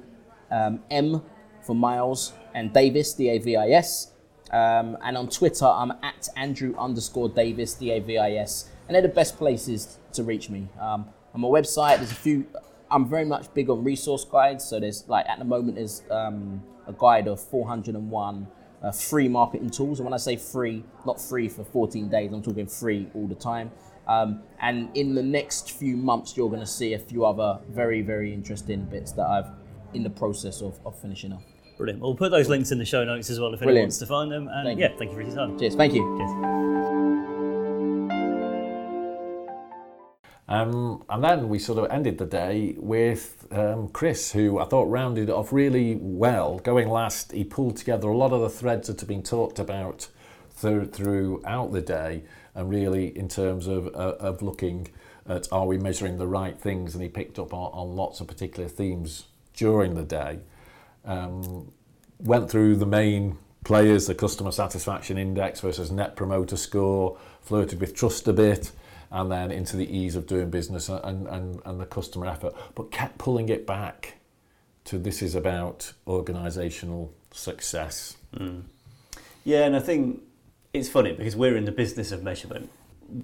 um, 0.50 0.80
M 0.90 1.22
for 1.62 1.74
Miles 1.74 2.32
and 2.54 2.72
Davis, 2.72 3.12
D 3.12 3.28
A 3.28 3.38
V 3.38 3.56
I 3.56 3.68
S. 3.70 4.12
Um, 4.50 4.96
and 5.04 5.16
on 5.18 5.28
Twitter, 5.28 5.66
I'm 5.66 5.92
at 6.02 6.26
Andrew 6.36 6.74
underscore 6.78 7.28
Davis, 7.28 7.74
D 7.74 7.90
A 7.90 8.00
V 8.00 8.16
I 8.18 8.32
S. 8.32 8.70
And 8.88 8.94
they're 8.94 9.02
the 9.02 9.08
best 9.08 9.36
places 9.36 9.98
to 10.14 10.22
reach 10.22 10.48
me. 10.48 10.68
Um, 10.80 11.04
on 11.34 11.42
my 11.42 11.48
website, 11.48 11.98
there's 11.98 12.10
a 12.12 12.14
few, 12.14 12.46
I'm 12.90 13.08
very 13.08 13.24
much 13.24 13.52
big 13.54 13.70
on 13.70 13.84
resource 13.84 14.24
guides. 14.24 14.64
So 14.64 14.80
there's 14.80 15.04
like, 15.08 15.28
at 15.28 15.38
the 15.38 15.44
moment, 15.44 15.76
there's 15.76 16.02
um, 16.10 16.62
a 16.86 16.92
guide 16.92 17.28
of 17.28 17.40
401 17.40 18.46
uh, 18.82 18.92
free 18.92 19.28
marketing 19.28 19.70
tools. 19.70 19.98
And 19.98 20.06
when 20.06 20.14
I 20.14 20.18
say 20.18 20.36
free, 20.36 20.84
not 21.04 21.20
free 21.20 21.48
for 21.48 21.64
14 21.64 22.08
days, 22.08 22.32
I'm 22.32 22.42
talking 22.42 22.66
free 22.66 23.08
all 23.14 23.26
the 23.26 23.34
time. 23.34 23.70
Um, 24.06 24.42
and 24.60 24.88
in 24.96 25.14
the 25.14 25.22
next 25.22 25.72
few 25.72 25.96
months, 25.96 26.36
you're 26.36 26.48
going 26.48 26.60
to 26.60 26.66
see 26.66 26.94
a 26.94 26.98
few 26.98 27.26
other 27.26 27.60
very, 27.68 28.00
very 28.00 28.32
interesting 28.32 28.84
bits 28.86 29.12
that 29.12 29.26
I've 29.26 29.50
in 29.94 30.02
the 30.02 30.10
process 30.10 30.62
of, 30.62 30.78
of 30.86 30.98
finishing 31.00 31.32
off. 31.32 31.42
Brilliant. 31.76 32.00
We'll 32.00 32.14
put 32.14 32.30
those 32.30 32.48
links 32.48 32.72
in 32.72 32.78
the 32.78 32.84
show 32.84 33.04
notes 33.04 33.30
as 33.30 33.38
well 33.38 33.54
if 33.54 33.60
anyone 33.62 33.74
Brilliant. 33.74 33.84
wants 33.86 33.98
to 33.98 34.06
find 34.06 34.32
them. 34.32 34.48
And 34.48 34.66
Thank 34.66 34.80
yeah, 34.80 34.90
you. 34.92 34.98
thank 34.98 35.10
you 35.10 35.16
for 35.16 35.22
your 35.22 35.34
time. 35.34 35.58
Cheers. 35.58 35.74
Thank 35.76 35.94
you. 35.94 36.18
Cheers. 36.18 37.47
Um, 40.48 41.04
and 41.10 41.22
then 41.22 41.50
we 41.50 41.58
sort 41.58 41.78
of 41.78 41.90
ended 41.90 42.16
the 42.16 42.24
day 42.24 42.74
with 42.78 43.46
um, 43.50 43.88
Chris, 43.88 44.32
who 44.32 44.58
I 44.58 44.64
thought 44.64 44.84
rounded 44.84 45.28
it 45.28 45.32
off 45.32 45.52
really 45.52 45.96
well. 46.00 46.58
Going 46.58 46.88
last, 46.88 47.32
he 47.32 47.44
pulled 47.44 47.76
together 47.76 48.08
a 48.08 48.16
lot 48.16 48.32
of 48.32 48.40
the 48.40 48.48
threads 48.48 48.88
that 48.88 48.98
have 49.00 49.08
been 49.08 49.22
talked 49.22 49.58
about 49.58 50.08
through, 50.50 50.86
throughout 50.86 51.72
the 51.72 51.82
day, 51.82 52.24
and 52.54 52.70
really 52.70 53.16
in 53.16 53.28
terms 53.28 53.66
of, 53.66 53.88
uh, 53.88 54.16
of 54.18 54.40
looking 54.40 54.88
at 55.28 55.46
are 55.52 55.66
we 55.66 55.76
measuring 55.76 56.16
the 56.16 56.26
right 56.26 56.58
things, 56.58 56.94
and 56.94 57.02
he 57.02 57.08
picked 57.10 57.38
up 57.38 57.52
on, 57.52 57.70
on 57.72 57.94
lots 57.94 58.20
of 58.20 58.26
particular 58.26 58.68
themes 58.68 59.26
during 59.54 59.94
the 59.94 60.02
day. 60.02 60.38
Um, 61.04 61.72
went 62.18 62.50
through 62.50 62.76
the 62.76 62.86
main 62.86 63.36
players, 63.64 64.06
the 64.06 64.14
customer 64.14 64.50
satisfaction 64.50 65.18
index 65.18 65.60
versus 65.60 65.90
net 65.90 66.16
promoter 66.16 66.56
score, 66.56 67.18
flirted 67.42 67.80
with 67.80 67.94
trust 67.94 68.26
a 68.26 68.32
bit, 68.32 68.72
and 69.10 69.30
then 69.30 69.50
into 69.50 69.76
the 69.76 69.96
ease 69.96 70.16
of 70.16 70.26
doing 70.26 70.50
business 70.50 70.88
and, 70.88 71.26
and, 71.26 71.60
and 71.64 71.80
the 71.80 71.86
customer 71.86 72.26
effort, 72.26 72.54
but 72.74 72.90
kept 72.90 73.18
pulling 73.18 73.48
it 73.48 73.66
back 73.66 74.18
to 74.84 74.98
this 74.98 75.22
is 75.22 75.34
about 75.34 75.92
organisational 76.06 77.10
success. 77.30 78.16
Mm. 78.34 78.62
Yeah, 79.44 79.64
and 79.64 79.76
I 79.76 79.80
think 79.80 80.22
it's 80.72 80.88
funny 80.88 81.12
because 81.12 81.36
we're 81.36 81.56
in 81.56 81.64
the 81.64 81.72
business 81.72 82.12
of 82.12 82.22
measurement. 82.22 82.70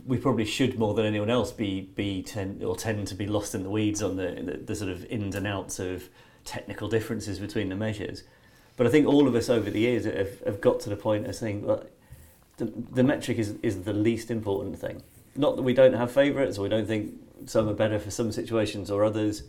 We 0.07 0.17
probably 0.17 0.47
should 0.47 0.79
more 0.79 0.95
than 0.95 1.05
anyone 1.05 1.29
else 1.29 1.53
be 1.53 1.83
be 1.95 2.23
tend 2.23 2.63
or 2.63 2.75
tend 2.75 3.07
to 3.09 3.15
be 3.15 3.27
lost 3.27 3.55
in 3.55 3.63
the 3.63 3.71
weeds 3.71 4.03
on 4.03 4.17
the, 4.17 4.31
the 4.43 4.57
the 4.57 4.75
sort 4.75 4.91
of 4.91 5.05
ins 5.07 5.35
and 5.35 5.47
outs 5.47 5.79
of 5.79 6.09
technical 6.45 6.89
differences 6.89 7.39
between 7.39 7.69
the 7.69 7.77
measures. 7.77 8.23
But 8.77 8.87
I 8.87 8.91
think 8.91 9.07
all 9.07 9.29
of 9.29 9.35
us 9.35 9.49
over 9.49 9.71
the 9.71 9.81
years 9.81 10.05
have, 10.05 10.41
have 10.41 10.61
got 10.61 10.81
to 10.81 10.91
the 10.91 10.97
point 10.97 11.27
of 11.27 11.35
saying, 11.35 11.67
well, 11.67 11.85
the, 12.57 12.73
the 12.93 13.03
metric 13.03 13.39
is, 13.39 13.55
is 13.63 13.83
the 13.83 13.93
least 13.93 14.31
important 14.31 14.79
thing. 14.79 15.03
Not 15.37 15.57
that 15.57 15.63
we 15.63 15.75
don't 15.75 15.95
have 15.95 16.11
favourites 16.13 16.59
or 16.59 16.63
we 16.63 16.69
don't 16.69 16.87
think 16.87 17.15
some 17.47 17.69
are 17.69 17.75
better 17.75 17.99
for 17.99 18.11
some 18.11 18.33
situations 18.33 18.91
or 18.91 19.05
others, 19.05 19.43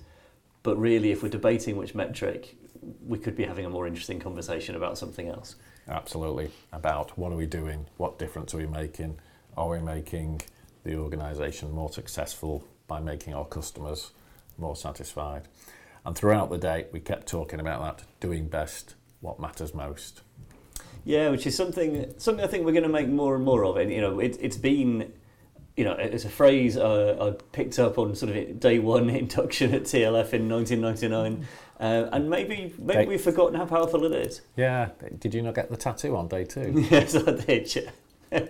but 0.64 0.78
really, 0.78 1.12
if 1.12 1.22
we're 1.22 1.30
debating 1.30 1.78
which 1.78 1.94
metric, 1.94 2.56
we 3.06 3.20
could 3.20 3.36
be 3.36 3.44
having 3.44 3.66
a 3.66 3.70
more 3.70 3.88
interesting 3.88 4.20
conversation 4.20 4.76
about 4.76 4.98
something 4.98 5.28
else. 5.28 5.56
Absolutely. 5.88 6.52
About 6.74 7.18
what 7.18 7.32
are 7.32 7.36
we 7.36 7.46
doing? 7.46 7.86
What 7.98 8.18
difference 8.18 8.54
are 8.54 8.58
we 8.58 8.66
making? 8.66 9.20
Are 9.58 9.70
we 9.70 9.80
making 9.80 10.42
the 10.84 10.96
organisation 10.98 11.72
more 11.72 11.90
successful 11.90 12.68
by 12.88 13.00
making 13.00 13.34
our 13.34 13.46
customers 13.46 14.12
more 14.58 14.76
satisfied? 14.76 15.44
And 16.06 16.16
throughout 16.16 16.50
the 16.50 16.58
day, 16.58 16.86
we 16.92 17.00
kept 17.00 17.28
talking 17.28 17.60
about 17.60 17.82
that 17.82 18.06
doing 18.20 18.48
best, 18.48 18.96
what 19.22 19.40
matters 19.40 19.74
most. 19.74 20.22
Yeah, 21.04 21.30
which 21.30 21.46
is 21.46 21.56
something 21.56 22.14
something 22.18 22.44
I 22.44 22.48
think 22.48 22.66
we're 22.66 22.72
going 22.72 22.84
to 22.84 22.90
make 22.90 23.08
more 23.08 23.36
and 23.36 23.44
more 23.44 23.66
of. 23.66 23.78
And 23.78 23.92
you 23.92 24.02
know, 24.02 24.20
it, 24.20 24.38
it's 24.40 24.58
been, 24.58 25.14
you 25.78 25.84
know, 25.84 25.94
it's 25.94 26.26
a 26.26 26.30
phrase 26.30 26.78
uh, 26.78 27.18
I 27.20 27.44
picked 27.52 27.80
up 27.80 27.98
on 27.98 28.16
sort 28.16 28.36
of 28.36 28.60
day 28.60 28.80
one 28.80 29.10
induction 29.22 29.74
at 29.74 29.84
TLF 29.84 30.34
in 30.34 30.50
1999, 30.50 31.48
uh, 31.80 32.10
and 32.12 32.30
maybe 32.30 32.74
maybe 32.80 33.00
Day- 33.00 33.06
we've 33.06 33.22
forgotten 33.22 33.56
how 33.56 33.66
powerful 33.66 34.06
it 34.06 34.14
is. 34.14 34.42
Yeah. 34.56 34.90
Did 35.20 35.34
you 35.34 35.42
not 35.42 35.56
get 35.56 35.70
the 35.70 35.78
tattoo 35.78 36.16
on 36.16 36.28
day 36.28 36.46
two? 36.46 36.86
yes, 36.90 37.16
I 37.16 37.32
did. 37.32 37.76
Yeah. 38.32 38.42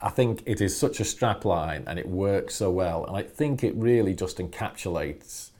I 0.00 0.10
think 0.10 0.44
it 0.46 0.60
is 0.60 0.76
such 0.76 1.00
a 1.00 1.04
strap 1.04 1.44
line 1.44 1.82
and 1.88 1.98
it 1.98 2.08
works 2.08 2.54
so 2.54 2.70
well. 2.70 3.04
And 3.04 3.16
I 3.16 3.22
think 3.22 3.64
it 3.64 3.74
really 3.74 4.14
just 4.14 4.38
encapsulates 4.38 5.50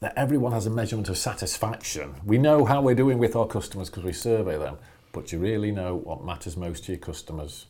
that 0.00 0.12
everyone 0.18 0.52
has 0.52 0.66
a 0.66 0.70
measurement 0.70 1.08
of 1.08 1.16
satisfaction. 1.16 2.16
We 2.26 2.36
know 2.36 2.66
how 2.66 2.82
we're 2.82 2.94
doing 2.94 3.16
with 3.16 3.34
our 3.34 3.46
customers 3.46 3.88
because 3.88 4.04
we 4.04 4.12
survey 4.12 4.58
them, 4.58 4.76
but 5.12 5.32
you 5.32 5.38
really 5.38 5.72
know 5.72 5.96
what 5.96 6.22
matters 6.22 6.58
most 6.58 6.84
to 6.84 6.92
your 6.92 6.98
customers. 6.98 7.64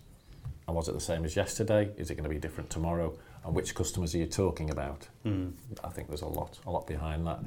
And 0.66 0.74
was 0.76 0.88
it 0.88 0.92
the 0.92 1.00
same 1.00 1.24
as 1.24 1.36
yesterday? 1.36 1.90
Is 1.96 2.10
it 2.10 2.14
going 2.14 2.24
to 2.24 2.30
be 2.30 2.38
different 2.38 2.70
tomorrow? 2.70 3.16
And 3.44 3.54
which 3.54 3.74
customers 3.74 4.14
are 4.14 4.18
you 4.18 4.26
talking 4.26 4.70
about? 4.70 5.08
I 5.84 5.88
think 5.90 6.08
there's 6.08 6.22
a 6.22 6.26
lot, 6.26 6.58
a 6.66 6.70
lot 6.70 6.86
behind 6.86 7.26
that. 7.26 7.40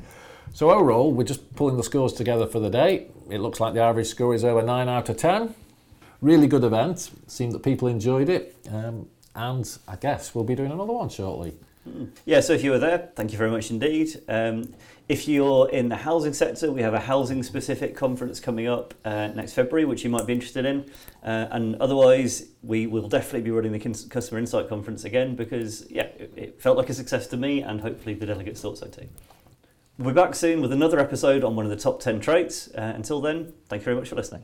So 0.54 0.70
overall, 0.70 1.12
we're 1.12 1.24
just 1.24 1.56
pulling 1.56 1.78
the 1.78 1.84
scores 1.84 2.14
together 2.14 2.46
for 2.46 2.60
the 2.60 2.70
day. 2.70 3.08
It 3.30 3.40
looks 3.40 3.60
like 3.60 3.74
the 3.74 3.82
average 3.82 4.08
score 4.08 4.36
is 4.36 4.44
over 4.44 4.62
nine 4.62 4.88
out 4.88 5.10
of 5.10 5.18
ten 5.18 5.56
really 6.22 6.48
good 6.48 6.64
event. 6.64 7.12
Seemed 7.28 7.54
that 7.54 7.64
people 7.64 7.88
enjoyed 7.88 8.30
it, 8.30 8.56
um, 8.72 9.08
and 9.36 9.78
I 9.88 9.96
guess 9.96 10.34
we'll 10.34 10.44
be 10.44 10.56
doing 10.56 10.72
another 10.72 10.94
one 10.94 11.10
shortly. 11.10 11.56
Yeah, 12.26 12.40
so 12.42 12.54
if 12.54 12.64
you 12.64 12.72
were 12.72 12.80
there, 12.80 13.10
thank 13.16 13.32
you 13.32 13.38
very 13.38 13.52
much 13.52 13.72
indeed. 13.72 14.22
Um, 14.28 14.74
if 15.08 15.28
you're 15.28 15.70
in 15.70 15.88
the 15.88 15.96
housing 15.96 16.34
sector, 16.34 16.72
we 16.72 16.82
have 16.82 16.94
a 16.94 17.00
housing 17.00 17.42
specific 17.42 17.96
conference 17.96 18.40
coming 18.40 18.68
up 18.68 18.94
uh, 19.06 19.28
next 19.28 19.54
February, 19.54 19.86
which 19.86 20.04
you 20.04 20.10
might 20.10 20.28
be 20.28 20.34
interested 20.34 20.66
in. 20.66 20.90
Uh, 21.24 21.48
and 21.52 21.76
otherwise, 21.78 22.48
we 22.62 22.88
will 22.88 23.08
definitely 23.08 23.42
be 23.42 23.52
running 23.52 23.72
the 23.72 24.08
Customer 24.10 24.40
Insight 24.40 24.68
Conference 24.68 25.06
again 25.06 25.36
because, 25.36 25.90
yeah, 25.90 26.08
it, 26.18 26.34
it 26.36 26.62
felt 26.62 26.78
like 26.78 26.90
a 26.90 26.94
success 26.94 27.28
to 27.28 27.38
me 27.38 27.62
and 27.62 27.80
hopefully 27.80 28.16
the 28.16 28.26
delegates 28.26 28.62
thought 28.62 28.78
so 28.78 28.88
too. 28.88 29.08
We'll 29.98 30.10
be 30.10 30.14
back 30.14 30.36
soon 30.36 30.62
with 30.62 30.72
another 30.72 31.00
episode 31.00 31.44
on 31.44 31.56
one 31.56 31.66
of 31.66 31.72
the 31.72 31.78
top 31.78 32.00
10 32.02 32.20
traits. 32.20 32.68
Uh, 32.76 32.94
until 32.96 33.22
then, 33.22 33.54
thank 33.68 33.82
you 33.82 33.86
very 33.86 33.96
much 33.96 34.10
for 34.10 34.16
listening. 34.16 34.44